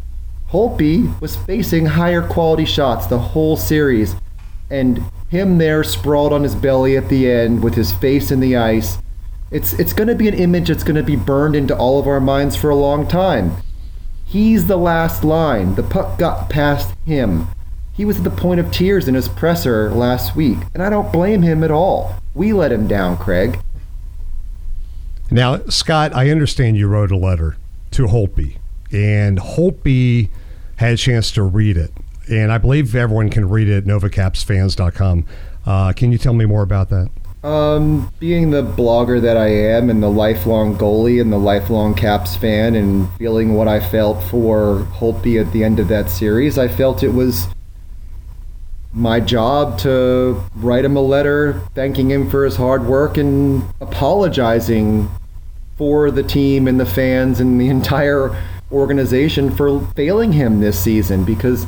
Holtby 0.52 1.20
was 1.22 1.36
facing 1.36 1.86
higher 1.86 2.22
quality 2.22 2.66
shots 2.66 3.06
the 3.06 3.20
whole 3.20 3.56
series, 3.56 4.16
and 4.70 5.04
him 5.30 5.60
there 5.60 5.84
sprawled 5.84 6.34
on 6.34 6.44
his 6.44 6.56
belly 6.56 6.98
at 6.98 7.08
the 7.08 7.32
end 7.32 7.64
with 7.64 7.76
his 7.76 7.94
face 7.94 8.32
in 8.32 8.40
the 8.40 8.58
ice. 8.58 8.98
It's 9.52 9.74
it's 9.74 9.94
going 9.94 10.08
to 10.10 10.16
be 10.16 10.28
an 10.28 10.34
image 10.34 10.68
that's 10.68 10.84
going 10.84 10.96
to 10.96 11.04
be 11.04 11.16
burned 11.16 11.56
into 11.56 11.76
all 11.76 12.00
of 12.00 12.08
our 12.08 12.20
minds 12.20 12.56
for 12.56 12.70
a 12.70 12.76
long 12.76 13.08
time. 13.08 13.58
He's 14.26 14.68
the 14.68 14.78
last 14.78 15.24
line. 15.24 15.76
The 15.76 15.84
puck 15.84 16.20
got 16.20 16.50
past 16.50 16.94
him. 17.06 17.48
He 18.00 18.06
was 18.06 18.20
at 18.20 18.24
the 18.24 18.30
point 18.30 18.62
of 18.62 18.72
tears 18.72 19.10
in 19.10 19.16
his 19.16 19.28
presser 19.28 19.92
last 19.92 20.34
week, 20.34 20.58
and 20.74 20.82
I 20.82 20.90
don't 20.90 21.12
blame 21.12 21.42
him 21.42 21.66
at 21.66 21.70
all. 21.70 22.16
We 22.34 22.54
let 22.54 22.72
him 22.72 22.88
down, 22.88 23.18
Craig. 23.18 23.60
Now, 25.30 25.58
Scott, 25.66 26.16
I 26.16 26.30
understand 26.30 26.78
you 26.78 26.88
wrote 26.88 27.12
a 27.12 27.18
letter 27.18 27.58
to 27.92 28.08
Holtby, 28.08 28.56
and 28.94 29.38
Holtby 29.38 30.30
had 30.78 30.94
a 30.94 30.96
chance 30.96 31.30
to 31.32 31.44
read 31.44 31.76
it. 31.76 31.92
And 32.32 32.54
I 32.54 32.58
believe 32.58 32.96
everyone 32.96 33.30
can 33.30 33.50
read 33.50 33.68
it 33.68 33.80
at 33.80 33.84
novacapsfans.com. 33.84 35.26
Uh, 35.66 35.92
can 35.92 36.14
you 36.14 36.18
tell 36.18 36.34
me 36.34 36.46
more 36.46 36.62
about 36.64 36.88
that? 36.92 37.10
Um, 37.44 38.14
being 38.18 38.52
the 38.52 38.64
blogger 38.64 39.20
that 39.20 39.36
I 39.36 39.50
am 39.50 39.90
and 39.90 40.02
the 40.02 40.10
lifelong 40.10 40.78
goalie 40.78 41.20
and 41.20 41.34
the 41.34 41.38
lifelong 41.38 41.96
Caps 41.96 42.38
fan 42.38 42.76
and 42.76 43.12
feeling 43.16 43.56
what 43.56 43.68
I 43.68 43.82
felt 43.82 44.24
for 44.24 44.88
Holtby 44.94 45.46
at 45.46 45.52
the 45.52 45.66
end 45.66 45.82
of 45.82 45.90
that 45.90 46.10
series, 46.10 46.58
I 46.58 46.70
felt 46.70 47.04
it 47.04 47.14
was 47.14 47.50
my 48.94 49.20
job 49.20 49.78
to 49.80 50.44
write 50.56 50.84
him 50.84 50.96
a 50.96 51.02
letter 51.02 51.62
thanking 51.76 52.10
him 52.10 52.30
for 52.30 52.44
his 52.44 52.56
hard 52.56 52.86
work 52.86 53.18
and 53.18 53.64
apologizing 53.80 55.10
for 55.78 56.10
the 56.12 56.24
team 56.24 56.68
and 56.68 56.80
the 56.80 56.86
fans 56.86 57.40
and 57.40 57.60
the 57.60 57.70
entire 57.78 58.36
organization 58.72 59.50
for 59.56 59.82
failing 59.96 60.34
him 60.34 60.60
this 60.60 60.80
season 60.80 61.24
because 61.24 61.66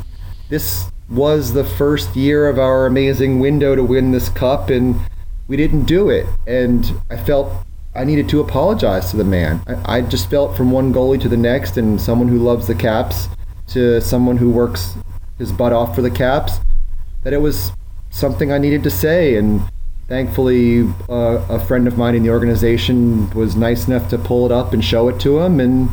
this 0.50 0.92
was 1.10 1.54
the 1.54 1.64
first 1.64 2.16
year 2.16 2.48
of 2.48 2.58
our 2.58 2.86
amazing 2.86 3.40
window 3.40 3.76
to 3.76 3.84
win 3.84 4.12
this 4.12 4.30
cup 4.30 4.70
and 4.70 5.00
we 5.48 5.58
didn't 5.58 5.84
do 5.84 6.10
it. 6.10 6.26
And 6.48 6.90
I 7.10 7.18
felt 7.18 7.54
I 7.94 8.06
needed 8.06 8.30
to 8.30 8.40
apologize 8.40 9.12
to 9.12 9.18
the 9.18 9.26
man. 9.26 9.62
I, 9.68 9.98
I, 9.98 10.02
just 10.02 10.30
felt 10.30 10.56
from 10.56 10.72
one 10.72 10.94
goalie 10.94 11.20
to 11.22 11.28
the 11.28 11.36
next, 11.36 11.76
and 11.76 12.00
someone 12.00 12.30
who 12.30 12.38
loves 12.38 12.68
the 12.68 12.76
Caps 12.76 13.28
to 13.68 14.00
someone 14.00 14.38
who 14.38 14.50
works 14.50 14.96
his 15.38 15.52
butt 15.52 15.74
off 15.74 15.94
for 15.94 16.02
the 16.02 16.10
Caps, 16.10 16.60
that 17.24 17.34
it 17.34 17.42
was 17.42 17.72
something 18.10 18.52
I 18.52 18.58
needed 18.58 18.84
to 18.84 18.90
say. 18.90 19.36
And 19.36 19.62
thankfully, 20.08 20.92
uh, 21.10 21.46
a 21.50 21.60
friend 21.60 21.88
of 21.88 21.98
mine 21.98 22.16
in 22.16 22.24
the 22.24 22.30
organization 22.30 23.30
was 23.32 23.56
nice 23.56 23.88
enough 23.88 24.10
to 24.10 24.18
pull 24.18 24.46
it 24.46 24.52
up 24.52 24.74
and 24.74 24.84
show 24.84 25.08
it 25.08 25.20
to 25.22 25.40
him. 25.40 25.60
And 25.60 25.90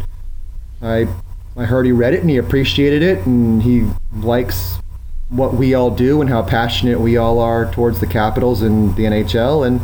I, 0.82 1.08
I 1.56 1.64
heard 1.64 1.86
he 1.86 1.92
read 1.92 2.14
it 2.14 2.20
and 2.20 2.30
he 2.30 2.36
appreciated 2.36 3.02
it, 3.02 3.26
and 3.26 3.62
he 3.62 3.88
likes 4.14 4.78
what 5.28 5.54
we 5.54 5.74
all 5.74 5.90
do 5.90 6.20
and 6.20 6.30
how 6.30 6.42
passionate 6.42 7.00
we 7.00 7.16
all 7.16 7.38
are 7.38 7.70
towards 7.70 8.00
the 8.00 8.06
Capitals 8.06 8.62
and 8.62 8.96
the 8.96 9.04
NHL. 9.04 9.66
And, 9.66 9.80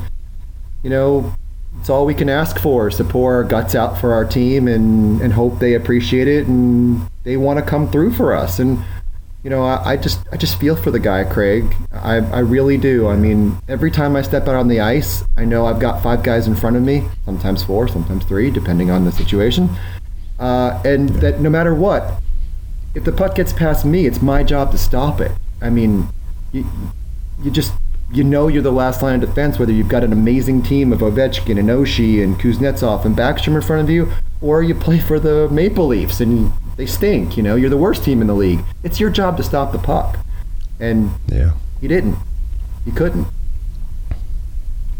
you 0.82 0.88
know, 0.88 1.34
it's 1.78 1.90
all 1.90 2.06
we 2.06 2.14
can 2.14 2.30
ask 2.30 2.58
for 2.58 2.88
to 2.88 3.04
pour 3.04 3.34
our 3.34 3.44
guts 3.44 3.74
out 3.74 3.98
for 3.98 4.14
our 4.14 4.24
team 4.24 4.66
and, 4.66 5.20
and 5.20 5.34
hope 5.34 5.58
they 5.58 5.74
appreciate 5.74 6.28
it 6.28 6.46
and 6.46 7.10
they 7.24 7.36
want 7.36 7.58
to 7.58 7.64
come 7.64 7.90
through 7.90 8.14
for 8.14 8.34
us. 8.34 8.58
And, 8.58 8.82
you 9.44 9.50
know, 9.50 9.62
I, 9.62 9.90
I 9.90 9.96
just 9.98 10.20
I 10.32 10.38
just 10.38 10.58
feel 10.58 10.74
for 10.74 10.90
the 10.90 10.98
guy, 10.98 11.22
Craig. 11.22 11.76
I, 11.92 12.16
I 12.16 12.38
really 12.38 12.78
do. 12.78 13.06
I 13.08 13.16
mean, 13.16 13.58
every 13.68 13.90
time 13.90 14.16
I 14.16 14.22
step 14.22 14.48
out 14.48 14.54
on 14.54 14.68
the 14.68 14.80
ice, 14.80 15.22
I 15.36 15.44
know 15.44 15.66
I've 15.66 15.78
got 15.78 16.02
five 16.02 16.22
guys 16.22 16.46
in 16.46 16.56
front 16.56 16.76
of 16.76 16.82
me, 16.82 17.04
sometimes 17.26 17.62
four, 17.62 17.86
sometimes 17.86 18.24
three, 18.24 18.50
depending 18.50 18.90
on 18.90 19.04
the 19.04 19.12
situation. 19.12 19.68
Uh, 20.38 20.80
and 20.82 21.10
that 21.20 21.40
no 21.40 21.50
matter 21.50 21.74
what, 21.74 22.22
if 22.94 23.04
the 23.04 23.12
puck 23.12 23.34
gets 23.34 23.52
past 23.52 23.84
me, 23.84 24.06
it's 24.06 24.22
my 24.22 24.42
job 24.42 24.72
to 24.72 24.78
stop 24.78 25.20
it. 25.20 25.32
I 25.60 25.68
mean, 25.68 26.08
you, 26.52 26.66
you 27.42 27.50
just 27.50 27.74
you 28.10 28.24
know 28.24 28.48
you're 28.48 28.62
the 28.62 28.72
last 28.72 29.02
line 29.02 29.22
of 29.22 29.28
defense, 29.28 29.58
whether 29.58 29.72
you've 29.72 29.88
got 29.90 30.02
an 30.02 30.12
amazing 30.12 30.62
team 30.62 30.90
of 30.90 31.00
Ovechkin 31.00 31.58
and 31.58 31.68
Oshie 31.68 32.24
and 32.24 32.40
Kuznetsov 32.40 33.04
and 33.04 33.14
Backstrom 33.14 33.56
in 33.56 33.60
front 33.60 33.82
of 33.82 33.90
you, 33.90 34.10
or 34.40 34.62
you 34.62 34.74
play 34.74 35.00
for 35.00 35.20
the 35.20 35.50
Maple 35.50 35.86
Leafs 35.86 36.20
and 36.22 36.50
they 36.76 36.86
stink. 36.86 37.36
You 37.36 37.42
know, 37.42 37.56
you're 37.56 37.70
the 37.70 37.76
worst 37.76 38.04
team 38.04 38.20
in 38.20 38.26
the 38.26 38.34
league. 38.34 38.60
It's 38.82 39.00
your 39.00 39.10
job 39.10 39.36
to 39.36 39.42
stop 39.42 39.72
the 39.72 39.78
puck, 39.78 40.18
and 40.80 41.10
yeah, 41.28 41.52
you 41.80 41.88
didn't. 41.88 42.16
You 42.84 42.92
couldn't. 42.92 43.26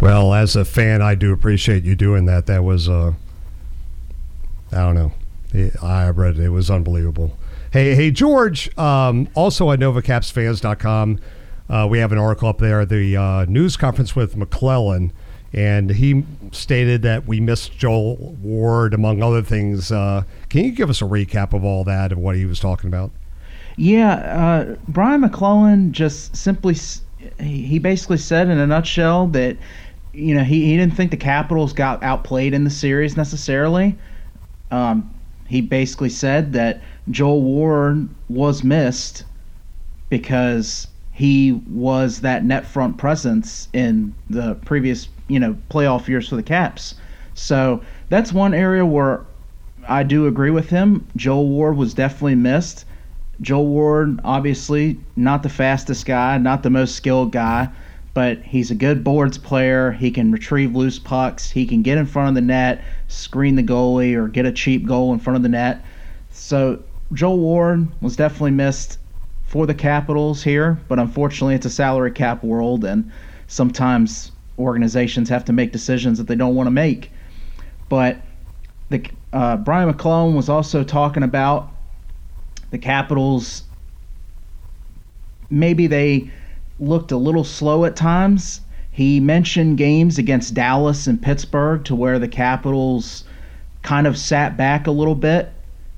Well, 0.01 0.35
as 0.35 0.57
a 0.57 0.65
fan, 0.65 1.03
I 1.03 1.15
do 1.15 1.33
appreciate 1.33 1.85
you 1.85 1.95
doing 1.95 2.27
that. 2.27 2.47
That 2.47 2.65
was 2.65 2.89
uh, 2.89 3.13
I 4.73 4.77
don't 4.77 4.95
know. 4.95 5.13
I 5.83 6.09
read 6.11 6.39
it. 6.39 6.45
It 6.45 6.49
was 6.49 6.71
unbelievable. 6.71 7.37
Hey, 7.71 7.95
hey, 7.95 8.11
George. 8.11 8.77
Um, 8.77 9.29
also 9.35 9.71
at 9.71 9.79
NovaCapsFans.com, 9.79 11.21
uh, 11.69 11.87
we 11.89 11.99
have 11.99 12.13
an 12.13 12.19
article 12.19 12.49
up 12.49 12.59
there. 12.59 12.85
The 12.85 13.17
uh, 13.17 13.45
news 13.47 13.77
conference 13.77 14.17
with 14.17 14.37
MacLellan, 14.37 15.13
and 15.55 15.91
he 15.91 16.25
stated 16.51 17.03
that 17.03 17.27
we 17.27 17.39
missed 17.39 17.79
Joel 17.79 18.17
Ward 18.43 18.93
among 18.93 19.23
other 19.23 19.41
things. 19.41 19.93
Uh, 19.93 20.25
can 20.49 20.65
you 20.65 20.73
give 20.73 20.91
us 20.91 21.01
a 21.01 21.05
recap 21.05 21.53
of 21.53 21.65
all 21.65 21.85
that 21.85 22.11
and 22.11 22.21
what 22.21 22.35
he 22.35 22.45
was 22.45 22.59
talking 22.59 22.89
about? 22.89 23.13
Yeah, 23.77 24.15
uh, 24.15 24.77
Brian 24.89 25.21
MacLellan 25.21 25.93
just 25.93 26.37
simply 26.37 26.77
he 27.41 27.79
basically 27.79 28.19
said 28.19 28.49
in 28.49 28.59
a 28.59 28.67
nutshell 28.67 29.29
that 29.29 29.57
you 30.13 30.35
know 30.35 30.45
he, 30.45 30.65
he 30.67 30.77
didn't 30.77 30.95
think 30.95 31.11
the 31.11 31.17
Capitals 31.17 31.73
got 31.73 32.03
outplayed 32.03 32.53
in 32.53 32.65
the 32.65 32.71
series 32.71 33.17
necessarily. 33.17 33.97
Um, 34.71 35.13
he 35.47 35.61
basically 35.61 36.11
said 36.11 36.53
that 36.55 36.83
Joel 37.11 37.43
Ward 37.43 38.09
was 38.29 38.65
missed 38.65 39.25
because 40.09 40.89
he 41.13 41.53
was 41.69 42.21
that 42.23 42.45
net 42.45 42.67
front 42.67 42.99
presence 42.99 43.69
in 43.73 44.15
the 44.29 44.55
previous 44.65 45.09
you 45.29 45.39
know 45.39 45.57
playoff 45.71 46.09
years 46.09 46.29
for 46.29 46.37
the 46.37 46.43
Caps. 46.43 46.95
So 47.35 47.83
that's 48.09 48.33
one 48.33 48.55
area 48.55 48.87
where 48.87 49.25
I 49.89 50.03
do 50.03 50.27
agree 50.27 50.51
with 50.51 50.71
him. 50.71 51.07
Joel 51.17 51.49
Ward 51.49 51.77
was 51.77 51.95
definitely 51.95 52.37
missed. 52.37 52.85
Joel 53.41 53.67
Ward, 53.67 54.21
obviously, 54.25 54.99
not 55.17 55.43
the 55.43 55.49
fastest 55.49 56.07
guy, 56.07 56.39
not 56.39 56.63
the 56.63 56.71
most 56.71 56.95
skilled 56.95 57.33
guy, 57.33 57.69
but 58.15 58.39
he's 58.43 58.71
a 58.71 58.77
good 58.77 59.03
boards 59.03 59.39
player. 59.39 59.91
He 59.91 60.11
can 60.11 60.31
retrieve 60.31 60.77
loose 60.77 61.01
pucks. 61.01 61.51
He 61.51 61.67
can 61.67 61.83
get 61.83 61.99
in 61.99 62.07
front 62.07 62.29
of 62.29 62.35
the 62.37 62.41
net, 62.41 62.83
screen 63.09 63.57
the 63.57 63.63
goalie, 63.63 64.15
or 64.15 64.29
get 64.29 64.47
a 64.47 64.53
cheap 64.53 64.87
goal 64.87 65.13
in 65.13 65.19
front 65.19 65.37
of 65.37 65.43
the 65.43 65.49
net. 65.49 65.85
So 66.31 66.83
Joel 67.13 67.39
Ward 67.39 67.89
was 68.01 68.17
definitely 68.17 68.53
missed 68.53 68.99
for 69.45 69.67
the 69.67 69.75
Capitals 69.75 70.43
here, 70.43 70.79
but 70.89 70.99
unfortunately, 70.99 71.55
it's 71.55 71.67
a 71.67 71.71
salary 71.71 72.11
cap 72.13 72.43
world, 72.43 72.85
and 72.85 73.11
sometimes 73.47 74.33
organizations 74.59 75.29
have 75.29 75.45
to 75.47 75.53
make 75.53 75.73
decisions 75.73 76.19
that 76.19 76.27
they 76.27 76.37
don't 76.37 76.55
want 76.55 76.67
to 76.67 76.73
make. 76.73 77.11
But 77.89 78.19
the 78.91 79.05
uh, 79.33 79.57
Brian 79.59 79.89
MacLellan 79.89 80.35
was 80.35 80.49
also 80.49 80.85
talking 80.85 81.23
about 81.23 81.71
the 82.71 82.79
Capitals 82.79 83.65
maybe 85.51 85.87
they 85.87 86.31
looked 86.81 87.13
a 87.13 87.17
little 87.17 87.45
slow 87.45 87.85
at 87.85 87.97
times. 87.97 88.61
He 88.91 89.21
mentioned 89.21 89.79
games 89.79 90.19
against 90.19 90.55
Dallas 90.55 91.07
and 91.07 91.21
Pittsburgh 91.21 91.85
to 91.85 91.95
where 91.95 92.19
the 92.19 92.29
Capitals 92.29 93.25
kind 93.83 94.07
of 94.07 94.17
sat 94.17 94.57
back 94.57 94.87
a 94.87 94.91
little 94.91 95.15
bit 95.15 95.53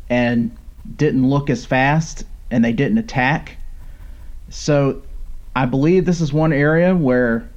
and 0.08 0.56
didn't 0.96 1.28
look 1.28 1.50
as 1.50 1.64
fast 1.64 2.24
and 2.50 2.64
they 2.64 2.72
didn't 2.72 2.98
attack. 2.98 3.56
So 4.48 5.02
I 5.54 5.66
believe 5.66 6.04
this 6.04 6.20
is 6.20 6.32
one 6.32 6.52
area 6.52 6.94
where 6.94 7.48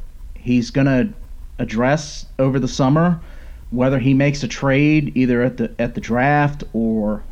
he's 0.41 0.71
going 0.71 0.87
to 0.87 1.13
address 1.59 2.25
over 2.39 2.59
the 2.59 2.67
summer 2.67 3.19
whether 3.71 3.99
he 3.99 4.13
makes 4.13 4.43
a 4.43 4.47
trade 4.47 5.11
either 5.15 5.43
at 5.43 5.57
the 5.57 5.71
at 5.79 5.93
the 5.95 6.01
draft 6.01 6.63
or 6.73 7.23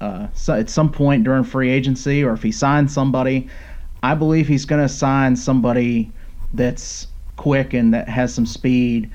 uh, 0.00 0.26
at 0.48 0.68
some 0.68 0.90
point 0.92 1.24
during 1.24 1.44
free 1.44 1.70
agency 1.70 2.22
or 2.22 2.32
if 2.32 2.42
he 2.42 2.52
signs 2.52 2.92
somebody, 2.92 3.48
I 4.02 4.14
believe 4.14 4.48
he's 4.48 4.64
going 4.64 4.82
to 4.82 4.88
sign 4.88 5.36
somebody 5.36 6.12
that's 6.52 7.06
quick 7.36 7.72
and 7.72 7.94
that 7.94 8.08
has 8.08 8.34
some 8.34 8.46
speed. 8.46 9.10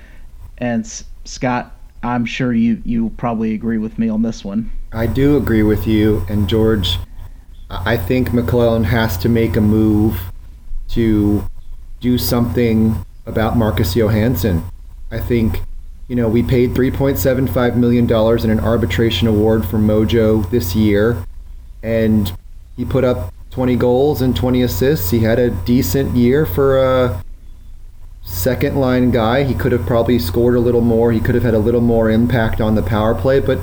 And 0.57 0.87
Scott, 1.25 1.75
I'm 2.03 2.25
sure 2.25 2.53
you 2.53 2.81
you 2.85 3.09
probably 3.17 3.53
agree 3.53 3.77
with 3.77 3.99
me 3.99 4.09
on 4.09 4.21
this 4.21 4.43
one. 4.43 4.71
I 4.93 5.07
do 5.07 5.37
agree 5.37 5.63
with 5.63 5.85
you, 5.85 6.25
and 6.29 6.47
George. 6.47 6.97
I 7.69 7.97
think 7.97 8.31
MacLellan 8.31 8.85
has 8.85 9.17
to 9.17 9.27
make 9.27 9.55
a 9.55 9.61
move 9.61 10.21
to 10.89 11.43
do 11.99 12.17
something 12.17 13.03
about 13.25 13.57
Marcus 13.57 13.95
Johansson. 13.95 14.63
I 15.11 15.19
think 15.19 15.61
you 16.07 16.15
know, 16.15 16.29
we 16.29 16.43
paid 16.43 16.71
$3.75 16.71 17.75
million 17.75 18.05
in 18.05 18.49
an 18.51 18.59
arbitration 18.59 19.27
award 19.27 19.65
for 19.65 19.77
Mojo 19.77 20.47
this 20.51 20.75
year, 20.75 21.25
and 21.81 22.31
he 22.77 22.85
put 22.85 23.03
up 23.03 23.33
20 23.49 23.75
goals 23.75 24.21
and 24.21 24.35
20 24.35 24.61
assists. 24.61 25.09
He 25.09 25.19
had 25.21 25.39
a 25.39 25.49
decent 25.49 26.15
year 26.15 26.45
for 26.45 26.77
a 26.77 27.23
second 28.21 28.75
line 28.75 29.09
guy. 29.09 29.43
He 29.43 29.55
could 29.55 29.71
have 29.71 29.85
probably 29.87 30.19
scored 30.19 30.55
a 30.55 30.59
little 30.59 30.81
more. 30.81 31.11
He 31.11 31.19
could 31.19 31.35
have 31.35 31.43
had 31.43 31.53
a 31.55 31.59
little 31.59 31.81
more 31.81 32.11
impact 32.11 32.61
on 32.61 32.75
the 32.75 32.83
power 32.83 33.15
play, 33.15 33.39
but 33.39 33.59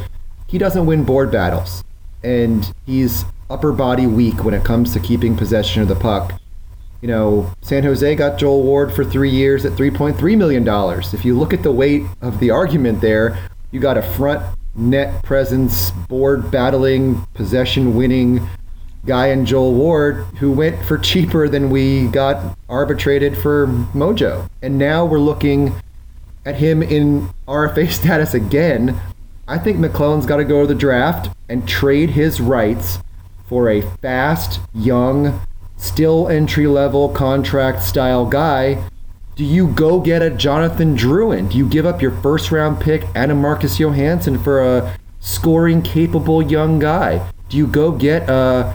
he 0.49 0.59
doesn't 0.59 0.87
win 0.87 1.05
board 1.05 1.31
battles. 1.31 1.85
And 2.25 2.73
he's 2.87 3.25
upper 3.49 3.73
body 3.73 4.07
weak 4.07 4.45
when 4.45 4.55
it 4.55 4.65
comes 4.65 4.93
to 4.95 5.01
keeping 5.01 5.37
possession 5.37 5.83
of 5.83 5.89
the 5.89 5.95
puck 5.95 6.41
you 7.03 7.09
know, 7.09 7.53
San 7.61 7.83
Jose 7.83 8.15
got 8.15 8.39
Joel 8.39 8.63
Ward 8.63 8.95
for 8.95 9.05
three 9.05 9.29
years 9.29 9.65
at 9.65 9.73
$3.3 9.73 10.39
million. 10.39 10.67
If 11.13 11.25
you 11.25 11.37
look 11.37 11.53
at 11.53 11.65
the 11.65 11.73
weight 11.73 12.05
of 12.21 12.39
the 12.39 12.51
argument 12.51 13.01
there, 13.01 13.37
you 13.73 13.81
got 13.81 13.99
a 13.99 14.03
front 14.03 14.43
net 14.77 15.23
presence, 15.25 15.91
board 15.91 16.51
battling, 16.51 17.27
possession 17.35 17.97
winning 17.97 18.49
guy 19.05 19.27
in 19.27 19.45
Joel 19.45 19.75
Ward 19.75 20.25
who 20.39 20.53
went 20.53 20.85
for 20.85 20.97
cheaper 20.97 21.49
than 21.49 21.71
we 21.71 22.07
got 22.07 22.57
arbitrated 22.69 23.37
for 23.37 23.67
Mojo. 23.67 24.49
And 24.63 24.79
now 24.79 25.05
we're 25.05 25.19
looking 25.19 25.75
at 26.47 26.55
him 26.55 26.85
in 26.85 27.31
RFA 27.49 27.91
status 27.91 28.33
again. 28.33 29.01
I 29.49 29.59
think 29.59 29.79
MacLellan's 29.79 30.25
got 30.25 30.37
to 30.37 30.45
go 30.45 30.61
to 30.61 30.69
the 30.69 30.75
draft 30.75 31.35
and 31.49 31.69
trade 31.69 32.11
his 32.11 32.41
rights 32.41 33.01
for 33.49 33.69
a 33.69 33.83
fast, 33.83 34.61
young, 34.73 35.41
still 35.83 36.29
entry 36.29 36.67
level 36.67 37.09
contract 37.09 37.83
style 37.83 38.25
guy, 38.25 38.83
do 39.35 39.45
you 39.45 39.67
go 39.67 40.01
get 40.01 40.23
a 40.23 40.31
Jonathan 40.31 40.97
Drouin? 40.97 41.51
Do 41.51 41.59
you 41.59 41.69
give 41.69 41.85
up 41.85 42.01
your 42.01 42.13
first 42.23 42.53
round 42.53 42.81
pick 42.81 43.05
and 43.15 43.33
a 43.33 43.35
Marcus 43.35 43.79
Johansson 43.79 44.39
for 44.39 44.63
a 44.63 44.97
scoring 45.21 45.83
capable 45.83 46.41
young 46.41 46.79
guy? 46.79 47.29
Do 47.49 47.57
you 47.57 47.67
go 47.67 47.91
get 47.91 48.29
a 48.29 48.33
uh, 48.33 48.75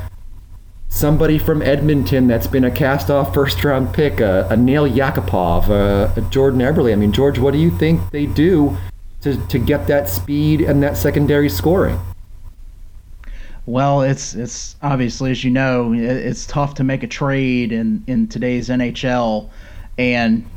somebody 0.89 1.37
from 1.37 1.61
Edmonton 1.61 2.27
that's 2.27 2.47
been 2.47 2.63
a 2.63 2.71
cast 2.71 3.09
off 3.09 3.33
first 3.33 3.63
round 3.63 3.93
pick, 3.93 4.19
a, 4.19 4.47
a 4.49 4.57
Nail 4.57 4.87
Yakupov, 4.87 5.69
a, 5.69 6.13
a 6.17 6.21
Jordan 6.29 6.59
Eberle? 6.59 6.91
I 6.91 6.95
mean, 6.95 7.13
George, 7.13 7.39
what 7.39 7.53
do 7.53 7.59
you 7.59 7.71
think 7.71 8.11
they 8.11 8.25
do 8.25 8.75
to, 9.21 9.37
to 9.47 9.59
get 9.59 9.87
that 9.87 10.09
speed 10.09 10.61
and 10.61 10.83
that 10.83 10.97
secondary 10.97 11.49
scoring? 11.49 11.99
Well, 13.67 14.01
it's 14.01 14.33
it's 14.33 14.77
obviously 14.81 15.29
as 15.29 15.43
you 15.43 15.51
know, 15.51 15.93
it's 15.93 16.45
tough 16.45 16.75
to 16.75 16.85
make 16.85 17.03
a 17.03 17.07
trade 17.07 17.73
in 17.73 18.01
in 18.07 18.29
today's 18.29 18.69
NHL, 18.69 19.49
and 19.97 20.49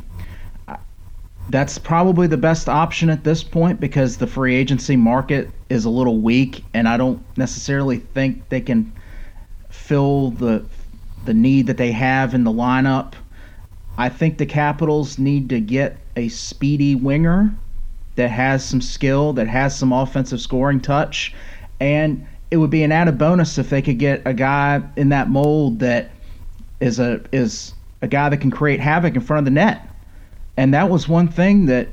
that's 1.49 1.77
probably 1.77 2.29
the 2.29 2.37
best 2.37 2.69
option 2.69 3.11
at 3.11 3.25
this 3.25 3.43
point 3.43 3.81
because 3.81 4.19
the 4.19 4.29
free 4.29 4.55
agency 4.55 4.95
market 4.95 5.51
is 5.69 5.85
a 5.85 5.91
little 5.91 6.19
weak, 6.21 6.65
and 6.73 6.89
I 6.89 6.97
don't 6.97 7.21
necessarily 7.37 7.99
think 7.99 8.49
they 8.49 8.61
can 8.61 8.93
fill 9.71 10.31
the 10.31 10.65
the 11.25 11.35
need 11.35 11.67
that 11.67 11.79
they 11.79 11.91
have 11.91 12.33
in 12.33 12.45
the 12.45 12.53
lineup. 12.53 13.15
I 13.99 14.09
think 14.09 14.39
the 14.39 14.47
Capitals 14.47 15.19
need 15.19 15.49
to 15.49 15.61
get 15.61 15.97
a 16.15 16.29
speedy 16.29 16.95
winger 16.95 17.53
that 18.15 18.31
has 18.31 18.65
some 18.65 18.81
skill, 18.81 19.33
that 19.33 19.49
has 19.49 19.77
some 19.77 19.93
offensive 19.93 20.41
scoring 20.41 20.79
touch, 20.79 21.35
and 21.81 22.25
it 22.51 22.57
would 22.57 22.71
be 22.71 22.83
an 22.83 22.93
added 22.93 23.17
bonus 23.17 23.59
if 23.59 23.71
they 23.71 23.81
could 23.81 23.99
get 23.99 24.23
a 24.25 24.35
guy 24.35 24.83
in 24.97 25.11
that 25.11 25.31
mold 25.31 25.79
that 25.81 26.11
is 26.81 26.99
a 26.99 27.21
is 27.33 27.75
a 28.03 28.09
guy 28.09 28.29
that 28.29 28.39
can 28.39 28.51
create 28.51 28.81
havoc 28.81 29.15
in 29.15 29.21
front 29.21 29.41
of 29.41 29.45
the 29.45 29.51
net. 29.51 29.89
And 30.57 30.75
that 30.75 30.91
was 30.91 31.09
one 31.09 31.29
thing 31.29 31.67
that 31.67 31.89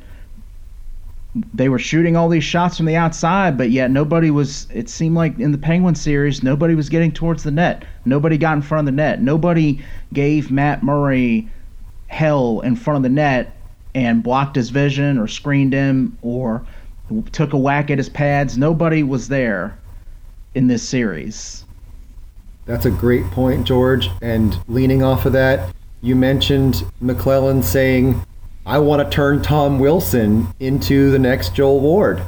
they 1.54 1.70
were 1.70 1.78
shooting 1.78 2.16
all 2.16 2.30
these 2.30 2.44
shots 2.44 2.78
from 2.78 2.88
the 2.88 2.96
outside, 2.96 3.58
but 3.58 3.70
yet 3.70 3.92
nobody 3.92 4.32
was. 4.32 4.68
It 4.74 4.90
seemed 4.90 5.16
like 5.16 5.38
in 5.38 5.52
the 5.52 5.58
Penguin 5.58 5.96
series, 5.96 6.42
nobody 6.42 6.74
was 6.74 6.90
getting 6.90 7.12
towards 7.12 7.44
the 7.44 7.52
net. 7.52 7.86
Nobody 8.06 8.38
got 8.38 8.56
in 8.56 8.62
front 8.64 8.88
of 8.88 8.94
the 8.94 8.98
net. 8.98 9.22
Nobody 9.22 9.84
gave 10.14 10.50
Matt 10.50 10.82
Murray 10.82 11.50
hell 12.08 12.62
in 12.62 12.76
front 12.76 12.98
of 12.98 13.04
the 13.04 13.10
net 13.10 13.56
and 13.94 14.24
blocked 14.24 14.56
his 14.56 14.70
vision 14.70 15.20
or 15.20 15.28
screened 15.28 15.74
him 15.74 16.18
or 16.22 16.66
took 17.32 17.54
a 17.54 17.58
whack 17.58 17.92
at 17.92 18.00
his 18.00 18.10
pads. 18.10 18.58
Nobody 18.58 19.04
was 19.04 19.28
there 19.28 19.78
in 20.56 20.68
this 20.68 20.88
series. 20.88 21.66
That's 22.66 22.86
a 22.86 22.92
great 22.92 23.26
point, 23.32 23.66
George. 23.66 24.10
And 24.22 24.60
leaning 24.68 25.02
off 25.02 25.26
of 25.26 25.34
that, 25.34 25.74
you 26.02 26.16
mentioned 26.16 26.84
MacLellan 27.00 27.64
saying, 27.64 28.22
I 28.66 28.80
want 28.80 29.02
to 29.02 29.16
turn 29.16 29.42
Tom 29.42 29.80
Wilson 29.80 30.48
into 30.60 31.10
the 31.12 31.20
next 31.20 31.56
Joel 31.56 31.80
Ward. 31.80 32.22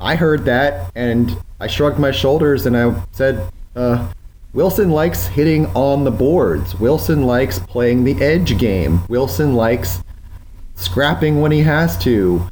I 0.00 0.16
heard 0.16 0.44
that 0.46 0.90
and 0.94 1.36
I 1.60 1.66
shrugged 1.66 1.98
my 1.98 2.10
shoulders 2.10 2.66
and 2.66 2.76
I 2.76 3.02
said, 3.12 3.52
uh, 3.76 4.10
Wilson 4.52 4.90
likes 4.90 5.26
hitting 5.26 5.66
on 5.74 6.04
the 6.04 6.10
boards. 6.10 6.74
Wilson 6.78 7.22
likes 7.22 7.58
playing 7.58 8.04
the 8.04 8.20
edge 8.22 8.58
game. 8.58 9.02
Wilson 9.08 9.54
likes 9.54 10.02
scrapping 10.74 11.40
when 11.40 11.52
he 11.52 11.60
has 11.60 11.96
to. 11.98 12.50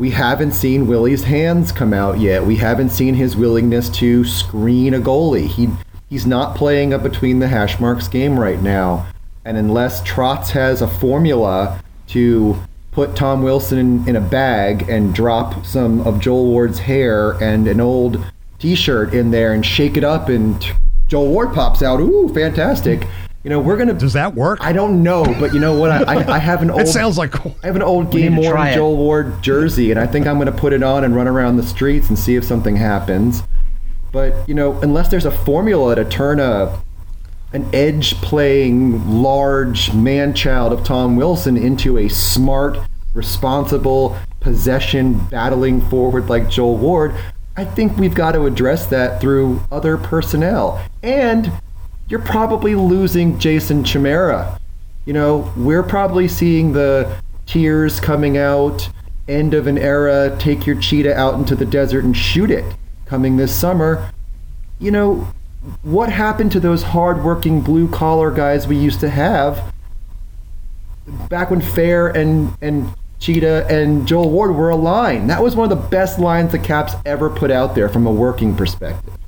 We 0.00 0.08
haven't 0.08 0.52
seen 0.52 0.86
Willie's 0.86 1.24
hands 1.24 1.72
come 1.72 1.92
out 1.92 2.18
yet. 2.18 2.46
We 2.46 2.56
haven't 2.56 2.88
seen 2.88 3.12
his 3.12 3.36
willingness 3.36 3.90
to 3.90 4.24
screen 4.24 4.94
a 4.94 4.98
goalie. 4.98 5.46
He 5.46 5.68
he's 6.08 6.24
not 6.24 6.56
playing 6.56 6.94
a 6.94 6.98
between 6.98 7.38
the 7.38 7.48
hash 7.48 7.78
marks 7.78 8.08
game 8.08 8.40
right 8.40 8.62
now. 8.62 9.06
And 9.44 9.58
unless 9.58 10.00
Trotz 10.00 10.52
has 10.52 10.80
a 10.80 10.88
formula 10.88 11.82
to 12.08 12.56
put 12.92 13.14
Tom 13.14 13.42
Wilson 13.42 13.78
in, 13.78 14.08
in 14.08 14.16
a 14.16 14.22
bag 14.22 14.88
and 14.88 15.14
drop 15.14 15.66
some 15.66 16.00
of 16.00 16.18
Joel 16.18 16.46
Ward's 16.46 16.78
hair 16.78 17.32
and 17.32 17.68
an 17.68 17.78
old 17.78 18.24
T-shirt 18.58 19.12
in 19.12 19.32
there 19.32 19.52
and 19.52 19.64
shake 19.64 19.98
it 19.98 20.04
up, 20.04 20.30
and 20.30 20.64
Joel 21.08 21.28
Ward 21.28 21.52
pops 21.52 21.82
out. 21.82 22.00
Ooh, 22.00 22.32
fantastic! 22.32 23.06
You 23.42 23.48
know, 23.48 23.58
we're 23.58 23.78
gonna. 23.78 23.94
Does 23.94 24.12
that 24.12 24.34
work? 24.34 24.58
I 24.60 24.72
don't 24.72 25.02
know, 25.02 25.24
but 25.24 25.54
you 25.54 25.60
know 25.60 25.78
what? 25.78 25.90
I, 25.90 26.14
I, 26.14 26.34
I 26.34 26.38
have 26.38 26.60
an 26.60 26.70
old. 26.70 26.82
it 26.82 26.88
sounds 26.88 27.16
like 27.16 27.34
I 27.46 27.66
have 27.66 27.76
an 27.76 27.82
old 27.82 28.10
game 28.12 28.34
to 28.34 28.40
worn. 28.42 28.74
Joel 28.74 28.96
Ward 28.98 29.42
jersey, 29.42 29.90
and 29.90 29.98
I 29.98 30.06
think 30.06 30.26
I'm 30.26 30.36
going 30.36 30.46
to 30.46 30.52
put 30.52 30.74
it 30.74 30.82
on 30.82 31.04
and 31.04 31.16
run 31.16 31.26
around 31.26 31.56
the 31.56 31.62
streets 31.62 32.10
and 32.10 32.18
see 32.18 32.36
if 32.36 32.44
something 32.44 32.76
happens. 32.76 33.42
But 34.12 34.46
you 34.46 34.54
know, 34.54 34.78
unless 34.82 35.08
there's 35.08 35.24
a 35.24 35.30
formula 35.30 35.94
to 35.94 36.04
turn 36.04 36.38
a 36.38 36.82
an 37.52 37.68
edge 37.72 38.14
playing 38.16 39.22
large 39.22 39.92
man 39.94 40.34
child 40.34 40.72
of 40.72 40.84
Tom 40.84 41.16
Wilson 41.16 41.56
into 41.56 41.96
a 41.98 42.08
smart, 42.08 42.78
responsible, 43.14 44.16
possession 44.40 45.18
battling 45.26 45.80
forward 45.80 46.28
like 46.28 46.48
Joel 46.50 46.76
Ward, 46.76 47.14
I 47.56 47.64
think 47.64 47.96
we've 47.96 48.14
got 48.14 48.32
to 48.32 48.46
address 48.46 48.86
that 48.86 49.20
through 49.20 49.62
other 49.72 49.96
personnel. 49.96 50.82
And 51.02 51.50
you're 52.10 52.20
probably 52.20 52.74
losing 52.74 53.38
Jason 53.38 53.84
Chimera. 53.84 54.60
You 55.06 55.12
know, 55.12 55.50
we're 55.56 55.84
probably 55.84 56.26
seeing 56.26 56.72
the 56.72 57.20
tears 57.46 58.00
coming 58.00 58.36
out, 58.36 58.90
end 59.28 59.54
of 59.54 59.68
an 59.68 59.78
era, 59.78 60.36
take 60.38 60.66
your 60.66 60.78
cheetah 60.78 61.16
out 61.16 61.34
into 61.34 61.54
the 61.54 61.64
desert 61.64 62.04
and 62.04 62.14
shoot 62.14 62.50
it 62.50 62.64
coming 63.06 63.36
this 63.36 63.54
summer. 63.58 64.10
You 64.80 64.90
know, 64.90 65.28
what 65.82 66.10
happened 66.10 66.50
to 66.52 66.60
those 66.60 66.82
hardworking 66.82 67.60
blue 67.60 67.88
collar 67.88 68.30
guys 68.32 68.66
we 68.66 68.76
used 68.76 69.00
to 69.00 69.08
have 69.08 69.72
back 71.28 71.50
when 71.50 71.60
Fehr 71.60 72.14
and 72.14 72.56
and 72.60 72.92
Cheetah 73.20 73.66
and 73.68 74.08
Joel 74.08 74.30
Ward 74.30 74.56
were 74.56 74.70
aligned? 74.70 75.30
That 75.30 75.42
was 75.42 75.54
one 75.54 75.70
of 75.70 75.78
the 75.78 75.88
best 75.88 76.18
lines 76.18 76.50
the 76.50 76.58
Caps 76.58 76.94
ever 77.06 77.30
put 77.30 77.50
out 77.52 77.74
there 77.74 77.88
from 77.88 78.06
a 78.06 78.12
working 78.12 78.56
perspective. 78.56 79.19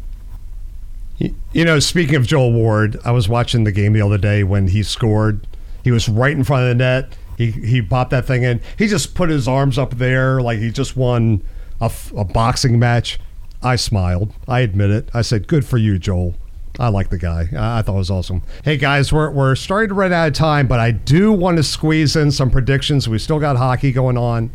You 1.52 1.64
know, 1.64 1.78
speaking 1.78 2.16
of 2.16 2.26
Joel 2.26 2.52
Ward, 2.52 2.98
I 3.04 3.12
was 3.12 3.28
watching 3.28 3.64
the 3.64 3.72
game 3.72 3.92
the 3.92 4.02
other 4.02 4.18
day 4.18 4.42
when 4.42 4.68
he 4.68 4.82
scored. 4.82 5.46
He 5.84 5.90
was 5.90 6.08
right 6.08 6.32
in 6.32 6.44
front 6.44 6.64
of 6.64 6.68
the 6.70 6.74
net. 6.74 7.16
He 7.36 7.50
he 7.50 7.82
popped 7.82 8.10
that 8.10 8.26
thing 8.26 8.42
in. 8.42 8.60
He 8.78 8.86
just 8.86 9.14
put 9.14 9.30
his 9.30 9.48
arms 9.48 9.78
up 9.78 9.98
there 9.98 10.40
like 10.40 10.58
he 10.58 10.70
just 10.70 10.96
won 10.96 11.42
a, 11.80 11.90
a 12.16 12.24
boxing 12.24 12.78
match. 12.78 13.18
I 13.62 13.76
smiled. 13.76 14.32
I 14.48 14.60
admit 14.60 14.90
it. 14.90 15.08
I 15.14 15.22
said, 15.22 15.46
"Good 15.46 15.64
for 15.64 15.78
you, 15.78 15.98
Joel." 15.98 16.34
I 16.78 16.88
like 16.88 17.10
the 17.10 17.18
guy. 17.18 17.48
I, 17.54 17.82
thought 17.82 17.94
it 17.94 17.98
was 17.98 18.10
awesome. 18.10 18.42
Hey 18.64 18.78
guys, 18.78 19.12
we're 19.12 19.30
we're 19.30 19.54
starting 19.54 19.88
to 19.90 19.94
run 19.94 20.12
out 20.12 20.28
of 20.28 20.34
time, 20.34 20.66
but 20.66 20.80
I 20.80 20.90
do 20.90 21.30
want 21.30 21.58
to 21.58 21.62
squeeze 21.62 22.16
in 22.16 22.30
some 22.30 22.50
predictions. 22.50 23.08
We 23.08 23.18
still 23.18 23.38
got 23.38 23.56
hockey 23.56 23.92
going 23.92 24.16
on. 24.16 24.50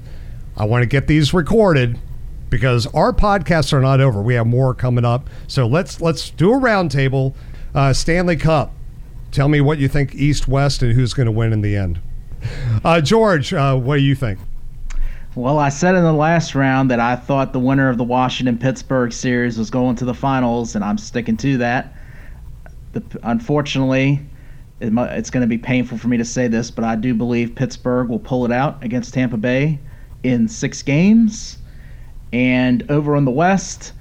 I 0.56 0.66
want 0.66 0.82
to 0.82 0.88
get 0.88 1.08
these 1.08 1.34
recorded 1.34 2.00
because 2.50 2.88
our 2.88 3.14
podcasts 3.14 3.74
are 3.74 3.82
not 3.82 4.02
over. 4.02 4.22
We 4.22 4.36
have 4.36 4.48
more 4.48 4.74
coming 4.74 5.06
up. 5.06 5.30
So 5.48 5.68
let's 5.68 6.02
let's 6.02 6.30
do 6.30 6.54
a 6.54 6.58
roundtable. 6.58 7.34
Uh, 7.74 7.94
Stanley 7.94 8.38
Cup. 8.38 8.74
Tell 9.32 9.50
me 9.50 9.62
what 9.62 9.78
you 9.78 9.88
think 9.88 10.16
East 10.16 10.48
West 10.48 10.82
and 10.82 10.94
who's 10.94 11.14
going 11.14 11.26
to 11.26 11.32
win 11.32 11.54
in 11.54 11.62
the 11.62 11.76
end. 11.76 12.00
Uh, 12.84 13.02
George, 13.02 13.54
uh, 13.54 13.76
what 13.76 13.98
do 13.98 14.02
you 14.02 14.16
think? 14.16 14.40
Well, 15.36 15.60
I 15.60 15.70
said 15.70 15.94
in 15.94 16.04
the 16.04 16.14
last 16.14 16.56
round 16.56 16.90
that 16.90 17.00
I 17.00 17.16
thought 17.16 17.54
the 17.54 17.60
winner 17.60 17.90
of 17.90 17.98
the 17.98 18.04
Washington 18.04 18.58
Pittsburgh 18.58 19.14
series 19.14 19.58
was 19.58 19.70
going 19.70 19.96
to 19.98 20.06
the 20.06 20.14
finals, 20.14 20.76
and 20.76 20.84
I'm 20.84 20.98
sticking 20.98 21.38
to 21.38 21.58
that. 21.58 21.96
The, 22.94 23.04
unfortunately, 23.22 24.20
it, 24.80 24.92
it's 24.96 25.30
going 25.30 25.42
to 25.42 25.48
be 25.48 25.60
painful 25.60 25.98
for 26.00 26.08
me 26.08 26.18
to 26.18 26.26
say 26.26 26.48
this, 26.48 26.72
but 26.72 26.84
I 26.84 26.96
do 26.96 27.14
believe 27.14 27.54
Pittsburgh 27.54 28.10
will 28.10 28.20
pull 28.20 28.46
it 28.46 28.52
out 28.52 28.84
against 28.84 29.14
Tampa 29.14 29.38
Bay 29.38 29.78
in 30.24 30.48
six 30.48 30.82
games. 30.82 31.60
And 32.34 32.90
over 32.92 33.16
on 33.16 33.26
the 33.26 33.32
West, 33.32 33.94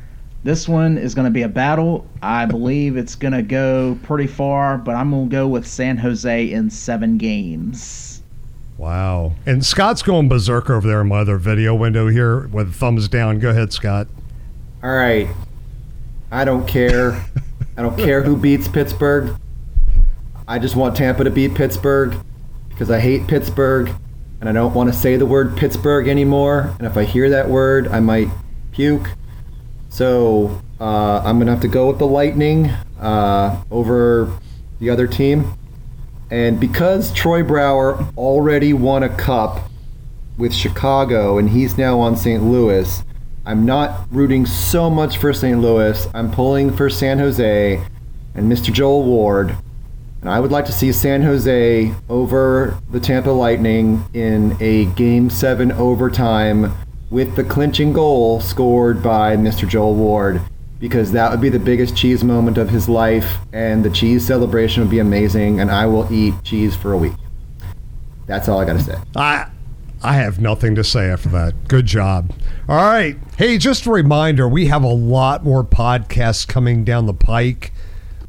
this 0.44 0.68
one 0.68 0.98
is 0.98 1.14
going 1.14 1.24
to 1.24 1.30
be 1.30 1.42
a 1.42 1.48
battle. 1.48 2.06
I 2.22 2.46
believe 2.46 2.96
it's 2.96 3.14
going 3.14 3.32
to 3.32 3.42
go 3.42 3.98
pretty 4.02 4.26
far, 4.26 4.78
but 4.78 4.94
I'm 4.94 5.10
going 5.10 5.28
to 5.28 5.32
go 5.32 5.48
with 5.48 5.66
San 5.66 5.96
Jose 5.96 6.50
in 6.50 6.70
seven 6.70 7.18
games. 7.18 8.22
Wow. 8.78 9.32
And 9.46 9.64
Scott's 9.64 10.02
going 10.02 10.28
berserk 10.28 10.68
over 10.70 10.86
there 10.86 11.00
in 11.00 11.08
my 11.08 11.18
other 11.18 11.36
video 11.38 11.74
window 11.74 12.08
here 12.08 12.46
with 12.48 12.74
thumbs 12.74 13.08
down. 13.08 13.38
Go 13.38 13.50
ahead, 13.50 13.72
Scott. 13.72 14.06
All 14.82 14.94
right. 14.94 15.28
I 16.30 16.44
don't 16.44 16.66
care. 16.68 17.24
I 17.76 17.82
don't 17.82 17.96
care 17.96 18.22
who 18.22 18.36
beats 18.36 18.68
Pittsburgh. 18.68 19.34
I 20.46 20.58
just 20.58 20.76
want 20.76 20.96
Tampa 20.96 21.24
to 21.24 21.30
beat 21.30 21.54
Pittsburgh 21.54 22.14
because 22.68 22.90
I 22.90 23.00
hate 23.00 23.26
Pittsburgh 23.26 23.92
and 24.40 24.48
I 24.48 24.52
don't 24.52 24.74
want 24.74 24.92
to 24.92 24.98
say 24.98 25.16
the 25.16 25.26
word 25.26 25.56
Pittsburgh 25.56 26.08
anymore. 26.08 26.74
And 26.78 26.86
if 26.86 26.96
I 26.96 27.04
hear 27.04 27.30
that 27.30 27.48
word, 27.48 27.88
I 27.88 28.00
might 28.00 28.28
puke. 28.72 29.10
So 29.88 30.60
uh, 30.80 31.22
I'm 31.24 31.40
to 31.40 31.46
have 31.46 31.62
to 31.62 31.68
go 31.68 31.88
with 31.88 31.98
the 31.98 32.06
Lightning 32.06 32.70
uh, 33.00 33.62
over 33.70 34.30
the 34.78 34.90
other 34.90 35.06
team. 35.06 35.54
And 36.30 36.58
because 36.58 37.12
Troy 37.12 37.42
Brouwer 37.42 38.04
already 38.16 38.72
won 38.72 39.02
a 39.02 39.08
cup 39.08 39.70
with 40.36 40.52
Chicago 40.52 41.38
and 41.38 41.50
he's 41.50 41.78
now 41.78 42.00
on 42.00 42.16
St. 42.16 42.42
Louis, 42.42 43.02
I'm 43.46 43.64
not 43.64 44.06
rooting 44.10 44.44
so 44.44 44.90
much 44.90 45.18
for 45.18 45.32
St. 45.32 45.60
Louis. 45.60 46.06
I'm 46.12 46.30
pulling 46.30 46.76
for 46.76 46.90
San 46.90 47.18
Jose 47.18 47.80
and 48.34 48.52
Mr. 48.52 48.72
Joel 48.72 49.04
Ward. 49.04 49.56
And 50.26 50.34
I 50.34 50.40
would 50.40 50.50
like 50.50 50.64
to 50.64 50.72
see 50.72 50.90
San 50.90 51.22
Jose 51.22 51.94
over 52.08 52.76
the 52.90 52.98
Tampa 52.98 53.30
Lightning 53.30 54.04
in 54.12 54.56
a 54.58 54.86
Game 54.86 55.30
7 55.30 55.70
overtime 55.70 56.74
with 57.10 57.36
the 57.36 57.44
clinching 57.44 57.92
goal 57.92 58.40
scored 58.40 59.04
by 59.04 59.36
Mr. 59.36 59.68
Joel 59.68 59.94
Ward 59.94 60.42
because 60.80 61.12
that 61.12 61.30
would 61.30 61.40
be 61.40 61.48
the 61.48 61.60
biggest 61.60 61.96
cheese 61.96 62.24
moment 62.24 62.58
of 62.58 62.70
his 62.70 62.88
life 62.88 63.36
and 63.52 63.84
the 63.84 63.90
cheese 63.90 64.26
celebration 64.26 64.82
would 64.82 64.90
be 64.90 64.98
amazing 64.98 65.60
and 65.60 65.70
I 65.70 65.86
will 65.86 66.12
eat 66.12 66.34
cheese 66.42 66.74
for 66.74 66.92
a 66.92 66.98
week. 66.98 67.14
That's 68.26 68.48
all 68.48 68.58
I 68.58 68.64
got 68.64 68.72
to 68.72 68.82
say. 68.82 68.96
I 69.14 69.46
I 70.02 70.14
have 70.14 70.40
nothing 70.40 70.74
to 70.74 70.82
say 70.82 71.08
after 71.08 71.28
that. 71.28 71.68
Good 71.68 71.86
job. 71.86 72.32
All 72.68 72.74
right. 72.74 73.16
Hey, 73.38 73.58
just 73.58 73.86
a 73.86 73.92
reminder, 73.92 74.48
we 74.48 74.66
have 74.66 74.82
a 74.82 74.88
lot 74.88 75.44
more 75.44 75.62
podcasts 75.62 76.48
coming 76.48 76.82
down 76.82 77.06
the 77.06 77.14
pike. 77.14 77.72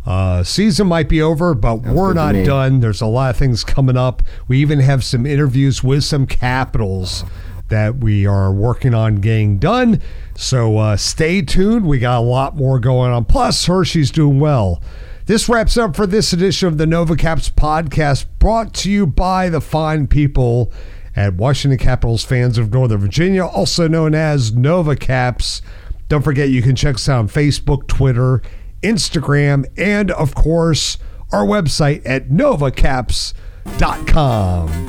Uh, 0.08 0.41
season 0.41 0.88
might 0.88 1.10
be 1.10 1.22
over, 1.22 1.54
but 1.54 1.84
Sounds 1.84 1.93
we're 1.93 2.13
not 2.13 2.34
done. 2.46 2.80
There's 2.80 3.02
a 3.02 3.06
lot 3.06 3.30
of 3.32 3.36
things 3.36 3.65
coming 3.65 3.98
up. 3.98 4.24
We 4.48 4.60
even 4.60 4.80
have 4.80 5.04
some 5.04 5.26
interviews 5.26 5.84
with 5.84 6.06
some 6.06 6.26
capitals 6.26 7.26
that 7.67 7.98
we 7.98 8.26
are 8.26 8.54
working 8.54 8.93
on 8.93 9.15
getting 9.17 9.58
done. 9.58 10.02
So 10.34 10.78
uh, 10.78 10.96
stay 10.96 11.41
tuned. 11.41 11.86
We 11.86 12.00
got 12.00 12.20
a 12.20 12.22
lot 12.22 12.56
more 12.56 12.80
going 12.80 13.12
on. 13.12 13.26
Plus, 13.26 13.65
Hershey's 13.65 14.10
doing 14.10 14.39
well. 14.39 14.82
This 15.26 15.50
wraps 15.50 15.76
up 15.76 15.93
for 15.93 16.08
this 16.08 16.32
edition 16.32 16.70
of 16.70 16.78
the 16.78 16.88
Nova 16.88 17.17
Caps 17.17 17.50
podcast, 17.50 18.28
brought 18.39 18.74
to 18.76 18.89
you 18.89 19.06
by 19.06 19.50
the 19.50 19.60
fine 19.60 20.08
people 20.08 20.72
at 21.17 21.34
Washington 21.34 21.78
Capitals 21.80 22.24
Fans 22.24 22.58
of 22.58 22.72
Northern 22.72 23.00
Virginia, 23.02 23.46
also 23.46 23.89
known 23.89 24.15
as 24.15 24.54
Nova 24.54 24.96
Caps. 24.96 25.62
Don't 26.08 26.22
forget 26.22 26.48
you 26.48 26.62
can 26.62 26.78
check 26.78 26.96
us 26.96 27.10
out 27.10 27.20
on 27.20 27.28
Facebook, 27.28 27.88
Twitter, 27.88 28.41
Instagram, 28.88 29.65
and 29.78 30.12
of 30.12 30.34
course, 30.34 30.97
our 31.32 31.45
website 31.45 32.02
at 32.06 32.30
novacaps.com. 32.30 34.88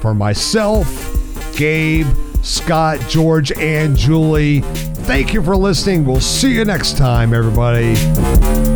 For 0.00 0.14
myself, 0.14 1.56
Gabe, 1.56 2.06
Scott, 2.42 3.00
George, 3.08 3.50
and 3.52 3.96
Julie, 3.96 4.60
thank 4.60 5.32
you 5.32 5.42
for 5.42 5.56
listening. 5.56 6.04
We'll 6.04 6.20
see 6.20 6.54
you 6.54 6.64
next 6.64 6.96
time, 6.96 7.32
everybody. 7.32 8.75